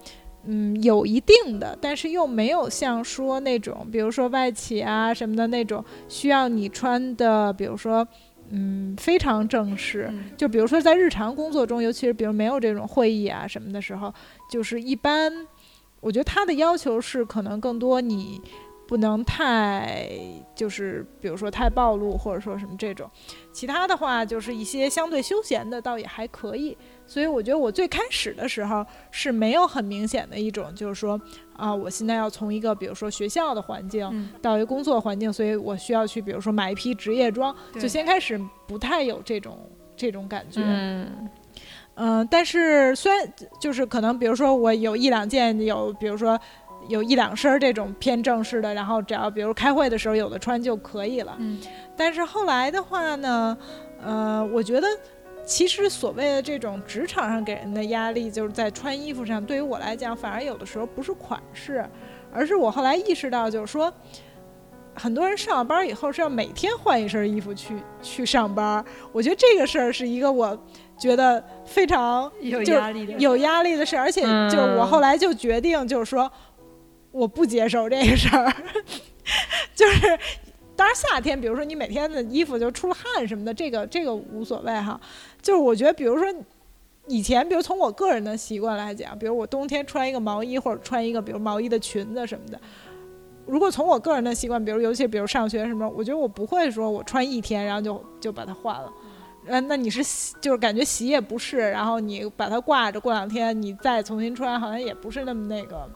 [0.47, 8.07] 嗯，有一定的，但是又没有像说那种，比如说外企啊什么的那种，需要你穿的，比如说，
[8.51, 10.13] 嗯，非常正式。
[10.37, 14.13] 就比如说在日常工作中，尤其是比如没有这种会议啊什么的时候，
[14.51, 15.47] 就是一般，
[16.01, 18.41] 我觉得他的要求是可能更多你。
[18.87, 20.07] 不能太
[20.55, 23.11] 就是，比如说太暴露，或者说什么这种。
[23.51, 26.77] 其他的话，就是一些相对休闲的，倒也还可以。
[27.07, 31.21] 所以我觉得我最开始的时候是没有很明显的一种，就是说
[31.57, 39.59] 啊，我现在要从一个比如说学校的环境到一个工作环境，所以我需要去比如说买一批职业装，就先开始不太有这种
[39.97, 40.61] 这种感觉。
[40.65, 41.29] 嗯
[41.97, 46.39] 嗯，但是虽然就是可能比如说我有一两件有，比如说。
[46.87, 51.35] 有一两身这种偏正式的，然后只要比如开会的时候有的穿就可以了。
[51.39, 51.59] 嗯，
[51.97, 53.57] 但是后来的话呢，
[54.03, 54.87] 呃，我觉得
[55.45, 61.85] 其实所谓的这种职场上给人的压力，就是在穿衣服上，对于我来讲，反而有的时候不是款式，
[62.33, 63.93] 而是我后来意识到，就是说，
[64.95, 68.85] 很多人上了班以后是要每天换一身衣服去去上班。
[69.13, 70.59] 我觉得这个事儿是一个我
[70.99, 76.31] 觉得非常有压力的有压力的事，而且就是我后来就决定，就是说。
[77.15, 78.53] 我不接受这个事儿，
[79.73, 80.19] 就是，
[80.75, 85.01] 当然夏天，比如说你每天的衣服就出了汗什么的，这个这个无所谓哈。
[85.45, 86.27] 就是我觉得，比如说
[87.07, 92.59] 以前，比如从我个人的习惯来讲，比如我冬天穿一个毛衣或者穿一个比如毛衣的裙子什么的，
[93.47, 98.91] 如果从我个人的习惯，比如尤其比如上学什么，我觉得我不会说我穿一天然后就就把它换了。
[99.47, 100.03] 嗯，那你是
[100.41, 105.87] 就是感觉洗也不是，然后你把它挂着，过两天你再重新穿，好像也不是那么那个。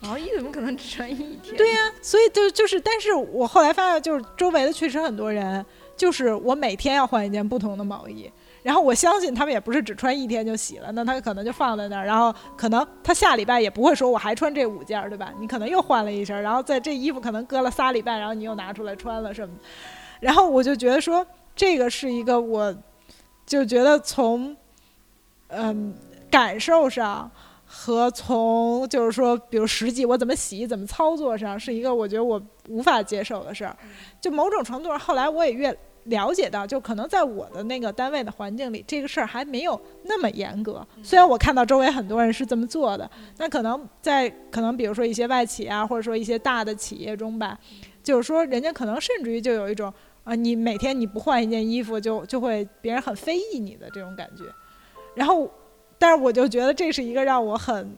[0.00, 1.56] 毛衣怎么可能只穿一天？
[1.56, 8.30] 对呀，所以就就是，但是我后来发现，就是周围的确实很多人，就是我每天要换一件不同的毛衣，
[8.62, 15.32] 然后我相信他们也不是只穿一天就洗了，那他可能就放在那儿，然后可能他下礼拜也不会说我还穿这五件儿，对吧？
[15.40, 19.54] 你可能又换了一身，然后在这衣服可能搁了仨礼拜，然后你又拿出来穿了什么，
[20.20, 22.74] 然后我就觉得说这个是一个，我
[23.46, 24.56] 就觉得从
[25.48, 25.94] 嗯
[26.30, 27.30] 感受上。
[27.70, 33.76] 和从就是说，比如实际我怎么洗、怎么操作上，是一个我觉得我无法接受的事儿。
[34.22, 35.70] 就某种程度上，后来我也越
[36.08, 40.86] 了解到，就可能在我的那个单位的环境里，这个事儿还没有那么严格。
[41.02, 47.58] 虽然我看到周围很多人是这么做的，那可能在可能比如说一些外企啊，或者说一些大的企业中吧，
[48.02, 49.92] 就是说人家可能甚至于就有一种。
[50.24, 54.44] 啊，你每天你不换一件衣服，就就会别人很非议你的这种感觉。
[55.14, 55.50] 然后，
[55.98, 57.96] 但是我就觉得这是一个让我很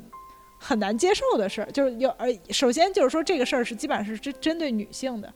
[0.57, 5.35] 很难接受的事儿，就是有而，首先就是说这个事儿是基本上是针针对女性的，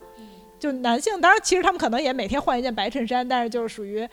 [0.59, 4.07] 就男性当然其实他们可能也每天换一件白衬衫，但是就是属于。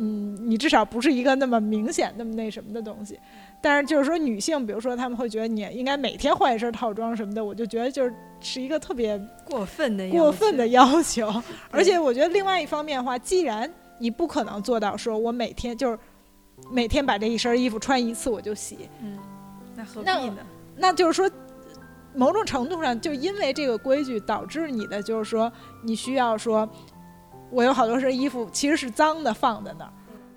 [0.00, 3.18] 嗯，你至少不是一个那么明显、那么那什么的东西，
[3.60, 11.42] 但是就是说女性，比如说他们会觉得你应该每天换一身套装什么的，我就觉得就是是一个特别过分的过分的要求。
[11.72, 15.98] 而且我觉得另外一方面的话，既然你不可能做到说我每天就是
[16.70, 19.18] 每天把这一身衣服穿一次我就洗，嗯，
[19.74, 20.36] 那何必呢？
[20.76, 21.28] 那就是说，
[22.14, 25.52] 某种程度上就因为这个规矩导致你的就是说
[25.82, 26.68] 你需要说。
[27.50, 29.90] 我有好多身衣服其实是脏的，放在那儿，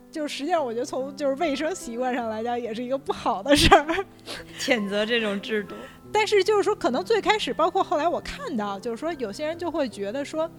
[0.10, 4.06] 就是实际上我觉得从就是卫生习惯上来讲，也是一个不好的事儿。
[4.58, 5.76] 谴责这种制度，
[6.10, 10.50] 但是就是说，可能最开始，包括后来我看到，就是说有些人就会觉得说，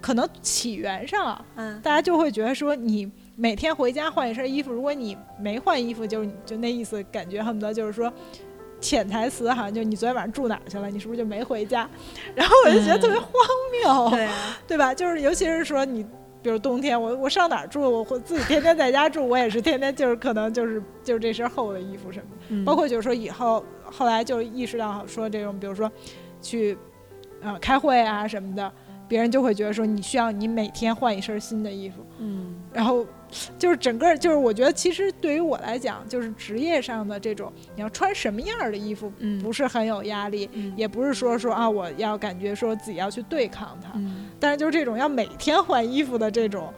[0.00, 8.12] 可能起源上，嗯，大家就会觉得说，你每天回家换一身衣服，如果你没换衣服，就是就那意思，感觉恨不得就是说。
[8.86, 10.88] 潜台词好像就你昨天晚上住哪儿去了？
[10.88, 11.88] 你是不是就没回家？
[12.36, 13.32] 然后我就觉得特别荒
[13.82, 14.28] 谬，对
[14.68, 14.94] 对吧？
[14.94, 16.04] 就是尤其是说你，
[16.40, 17.80] 比如冬天，我我上哪儿住？
[17.80, 22.64] 我会自己天天在家住，我也是天天就是可能就是就是这身厚的衣服什么的。
[22.64, 25.90] 包括就是说以后后来就意识到说这种，比如说
[26.40, 26.78] 去
[27.42, 28.72] 呃开会啊什么的，
[29.08, 32.06] 别人就会觉得说你需要你每天换一身新的衣服。
[32.20, 33.04] 嗯，然后。
[33.58, 39.12] 就是整个就是，我觉得其实对于我来讲，就是职业上的这种，你要穿什么样的衣服，
[39.42, 43.98] 不是很有压力，也不是说说啊，我要感觉说自己要去对抗它。
[44.38, 46.72] 但是就是这种要每天换衣服的这种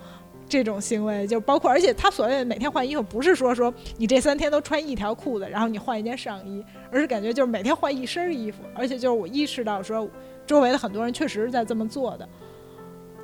[0.48, 8.62] 这种行为，就包括而且他所谓的每天换衣服，不是说说你这三天都穿一条裤子，然后你换一件上衣，而是感觉就是每天换一身衣服。
[8.74, 10.08] 而且就是我意识到说，
[10.46, 12.26] 周围的很多人确实是在这么做的。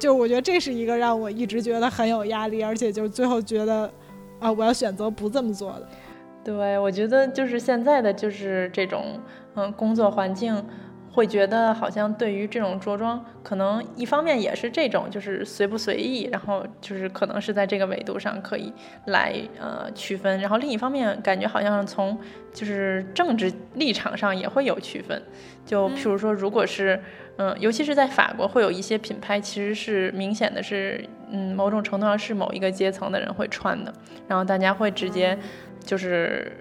[0.05, 3.91] 就我觉得这是一个让我一直觉得很有压力，而且就是最后觉得，
[4.39, 5.89] 啊，我要选择不这么做的。
[6.45, 9.19] 对，我觉得就是现在的就是这种，
[9.55, 10.63] 嗯，工作环境。
[11.15, 18.73] 会觉得好像对于这种着装，可能一方面也是这种，就是随不随意，然后就是可能是在这个维度上可以
[19.07, 22.19] 来呃区分，然后另一方面感觉好像从
[22.53, 25.23] 就是政治立场上也会有区分，
[25.65, 27.01] 就譬如说，如果是
[27.37, 33.93] 嗯，尤其是在法国，会有一些品牌其实是明显的是嗯，某种程度上是某一个阶层的人会穿的，
[34.27, 35.39] 然后大家会直接
[35.85, 36.53] 就是。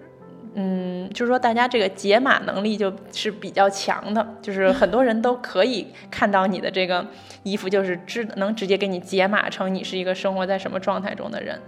[0.56, 7.06] 嗯，就是说，大家这个解码能力就是比较强的，就是很多人都可以看到你的这个
[7.42, 11.60] 衣服，就是知能直接给你解码成你是一个生活在什么状态中的人。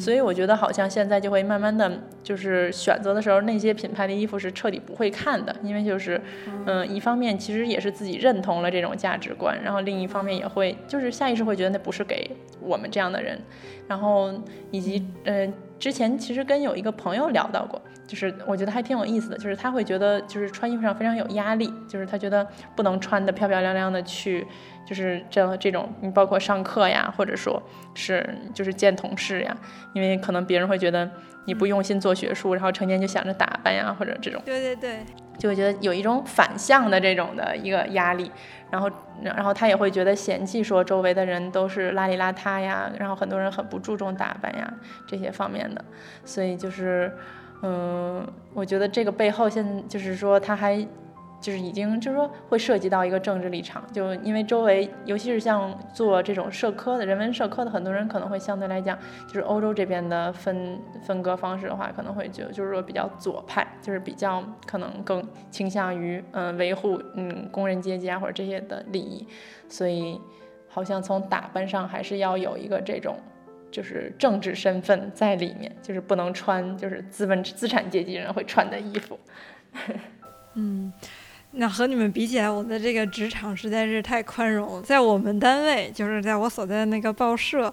[0.00, 1.90] 所以我觉得好像现在就会慢慢的
[2.22, 6.20] 就是选择的时候，那些品牌的衣服是彻底不会看的，因为就是
[6.66, 12.28] 嗯，一方面其实也是自己认同了这种价值观，然后另一方面也会就是下意识会觉得那不是给
[12.60, 13.40] 我们这样的人，
[13.86, 14.32] 然后
[14.72, 15.52] 以及嗯。
[15.82, 22.46] 之前其实跟有一个朋友聊到过，就是我觉得还挺有意思的，就是他会觉得就是穿衣服上非常有压力，就是他觉得
[22.76, 24.46] 不能穿的漂漂亮亮的去，
[24.86, 27.60] 就是这这种，你包括上课呀，或者说
[27.94, 29.56] 是就是见同事呀，
[29.92, 31.10] 因为可能别人会觉得
[31.46, 35.00] 你不用心做学术，然后成天就想着打扮呀，或者这种，对对对，
[35.38, 38.30] 就会觉得有一种反向的这种的一个压力。
[38.70, 38.90] 然后，
[39.22, 44.72] 然后他也会觉得嫌弃，说周围的人都是邋里邋遢呀，然后很多人很不注重打扮呀
[45.06, 45.84] 这些方面的，
[46.24, 47.12] 所以就是，
[47.62, 50.86] 嗯，我觉得这个背后现就是说他还。
[51.42, 58.96] 就是已经就是说会涉及到一个政治立场，就因为周围尤其是像做这种社科的人文社科的很多人可能会相对来讲，
[59.26, 69.26] 就是欧洲这边的分分割方式的话，可能会就就是说比较左派，就是比较可能更倾向于嗯维护嗯工人阶级啊或者这些的利益，
[69.68, 70.20] 所以
[70.68, 73.16] 好像从打扮上还是要有一个这种
[73.72, 79.18] 就是政治身份在里面，就是不能穿就是资本资产阶级人会穿的衣服，
[80.54, 80.92] 嗯。
[81.54, 84.82] 那和你们比起来，我的这个职场实在是太宽容。
[84.82, 87.72] 在我们单位，就是在我所在的那个报社，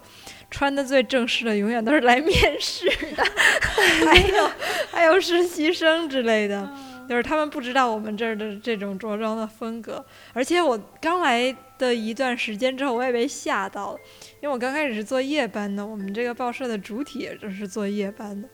[0.52, 2.86] 穿的最正式的永远都是来面试
[3.16, 3.24] 的，
[4.06, 4.52] 还有
[4.92, 6.70] 还有实习生之类的，
[7.08, 10.06] 就是他们不知道我们这儿的这种着装的风格。
[10.34, 14.00] 而且我刚来的一段时间之后，我也被吓到了，
[14.42, 18.50] 因为我刚开始是做夜班的，我们这个报社的主体也就是做夜班的。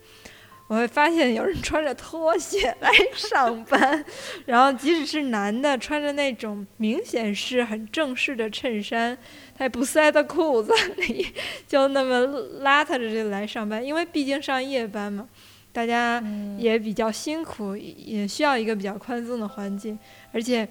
[0.67, 4.03] 我会发现有人穿着拖鞋来上班，
[4.47, 9.15] 然后即使是男的，穿着那种明显是很正式的衬衫，
[9.55, 11.27] 他也不塞到裤子里，
[11.67, 12.19] 就那么
[12.63, 13.85] 邋遢着就来上班。
[13.85, 15.29] 因为毕竟上夜班嘛，
[15.71, 16.23] 大家
[16.57, 19.97] 也比较辛苦，也需要一个比较宽松的环境。
[20.31, 20.67] 而且，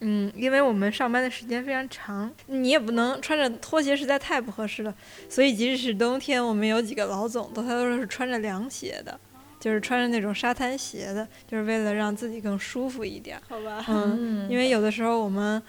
[0.00, 4.94] 嗯，因为我们上班的时间非常长，你也不能穿着拖鞋，实在太不合适了。
[5.26, 9.18] 所以即使是冬天，我们有几个老总都他都是穿着凉鞋的，
[9.58, 13.40] 就是穿着那种沙滩鞋的，就是为了让自己更舒服一点。
[13.48, 15.62] 好吧，嗯，因为有的时候我们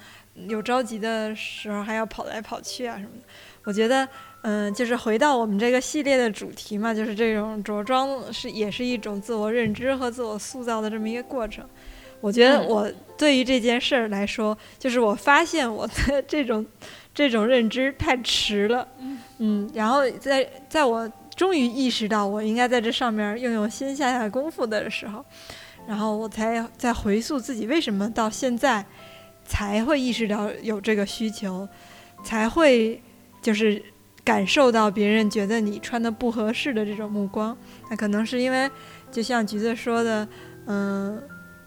[0.48, 3.24] 有着急的时候，还要跑来跑去啊什么的。
[3.66, 4.08] 我觉得，
[4.42, 11.64] 嗯，就是回到我们这个系列的主题嘛，就是这种着装是也是一种自我认知和自我塑造的这么一个过程。
[12.22, 16.66] 我觉得我对于这件事儿来说，就是我发现我的这种
[17.14, 18.88] 这种认知太迟了，
[19.38, 21.10] 嗯，然后在在我
[21.40, 25.24] 终于意识到我应该在这上面用用心下下功夫的时候，
[25.88, 28.86] 然后我才在回溯自己为什么到现在
[29.46, 31.66] 才会意识到有这个需求，
[32.26, 33.02] 才会
[33.42, 33.82] 就是
[34.22, 37.58] 感受到别人觉得你穿的不合适的这种目光，
[37.90, 38.70] 那可能是因为
[39.10, 40.28] 就像橘子说的，
[40.66, 41.24] 嗯。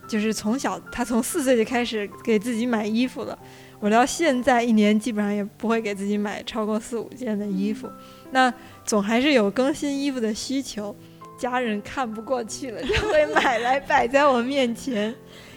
[0.09, 3.39] 就是从小，他从四岁就开始给自己买衣服了。
[3.81, 7.89] 我到现在一年基本上也不会给自己买超过四五件的衣服。
[8.33, 8.53] 那
[8.85, 10.97] 总还是有更新衣服的需求，
[11.39, 15.15] 家人看不过去了 就会买来摆在我面前。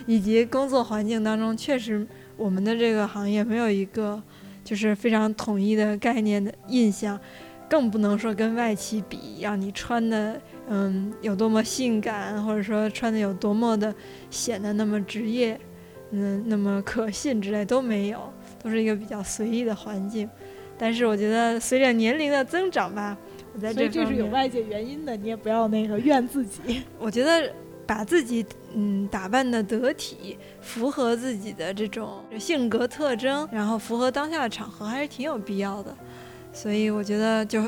[0.08, 2.06] 以及工作环境当中，确实
[2.38, 4.22] 我们的这个行业没有一个
[4.64, 7.20] 就是非常统一的概念的印象，
[7.68, 10.40] 更不能说跟外企比，让你穿的。
[10.68, 13.94] 嗯，有多么性感，或者说穿的有多么的
[14.30, 15.60] 显得那么职业，
[16.12, 18.32] 嗯，那么可信之类都没有，
[18.62, 20.30] 都是一个比较随意的环境。
[20.78, 23.18] 但是我觉得随着年龄的增长吧，
[23.54, 26.84] 我在这这是有外界原因的，你也不要那个怨自己。
[27.00, 27.54] 我觉得
[27.86, 35.96] 把自己嗯打扮的得体，符合自己的这种性格特征，然后符合当下的场合，还是挺有必要的。
[36.52, 37.64] 所以我觉得就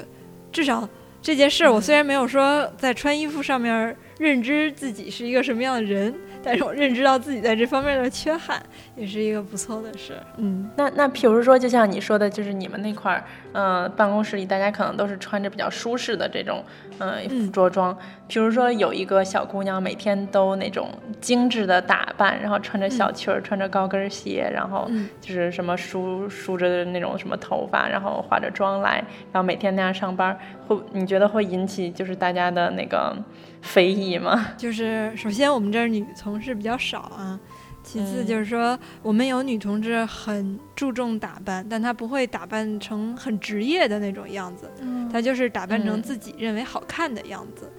[0.51, 0.87] 至少。
[1.19, 6.13] 这件事，我虽然没有说在穿衣服上面认知自己是一个什么样的人。
[6.47, 8.57] 但是我认知到自己在这方面的缺憾，
[8.95, 10.13] 也是一个不错的事。
[10.37, 13.21] 嗯，那那譬如说，就像你说的，就是你们那块儿，
[13.51, 16.63] 呃，办公室里大家可能都是穿着比较舒适的这种，
[16.99, 17.93] 嗯，着装。
[18.29, 29.03] 譬如说，有一个小姑娘每天都那种精致的打扮，然后穿着小裙儿，穿着高跟鞋，然后就是什么梳梳着那种什么头发，然后化着妆来，
[29.33, 33.13] 然后每天那样上班，会你觉得会引起就是大家的那个？
[33.61, 34.47] 非议吗？
[34.57, 37.39] 就是首先我们这儿女同事比较少啊，
[37.83, 44.69] 其次就是说我们有女同志很注重打扮，但她不会打扮成很职业的那种样子，
[45.11, 47.71] 她就是打扮成自己认为好看的样子。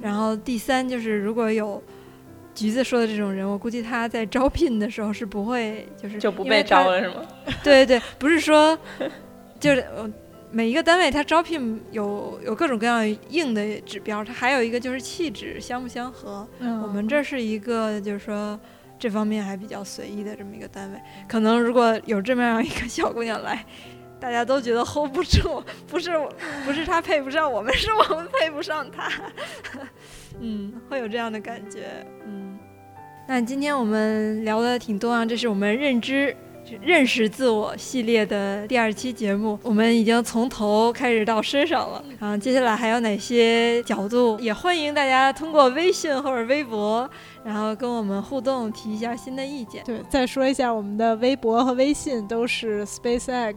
[0.00, 1.80] 然后第三就是如果有
[2.54, 7.22] 橘子说的这种人，我估计他在招聘的时候是不会就是就不被招了是吗？
[7.62, 8.76] 对对对，不是说
[9.60, 9.86] 就是
[10.54, 16.46] 每一个单位，它招聘有有各种各样硬的指标，它还有一个就是气质相不相合。
[16.60, 18.60] 我们这是一个就是说
[18.98, 21.00] 这方面还比较随意的这么一个单位。
[21.26, 23.64] 可能如果有这么样一个小姑娘来，
[24.20, 26.10] 大家都觉得 hold 不住， 不是
[26.66, 29.10] 不是她配不上我们，是我们配不上她。
[30.38, 32.06] 嗯，会有这样的感觉。
[32.26, 32.58] 嗯，
[33.26, 36.36] 那今天我们聊的挺多啊，这是我们认知。
[36.80, 42.36] 认识自我系列的第二期节目，我们已经从头开始到身上了啊！
[42.36, 44.38] 接下来还有哪些角度？
[44.40, 47.08] 也欢迎大家通过微信或者微博，
[47.44, 49.82] 然后跟我们互动，提一下新的意见。
[49.84, 53.54] 对，再说一下，我们的微博和微信都是 SpaceX。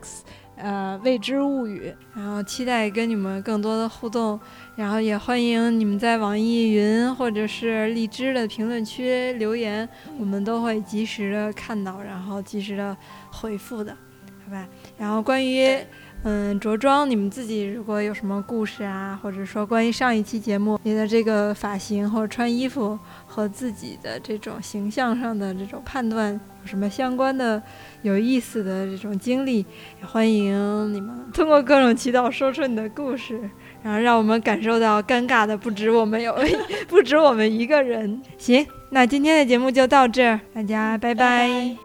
[0.57, 4.39] 呃，未知物语，然后期待跟你们更多的互动，
[4.75, 9.87] 然后也欢迎你们在网易云或者是荔枝的评论区留言，
[10.19, 12.95] 我们都会及时的看到，然后及时的
[13.31, 13.95] 回复的，
[14.43, 14.67] 好吧？
[14.97, 15.77] 然后关于
[16.23, 27.61] 嗯着装，你们自己如果有什么故事啊，或者说关于上一期节目你的这个发型或者穿衣服和自己的这种形象上的这种判断有什么相关的？
[28.01, 29.65] 有意思的这种经历，
[29.99, 33.49] 也欢迎你们通过各种渠道说出你的故事，
[33.85, 36.35] 然后让我们感受到尴尬的不止我们有，
[36.89, 38.19] 不止我们一个人。
[38.35, 41.84] 行，那今天的节目就到这儿，大家拜拜。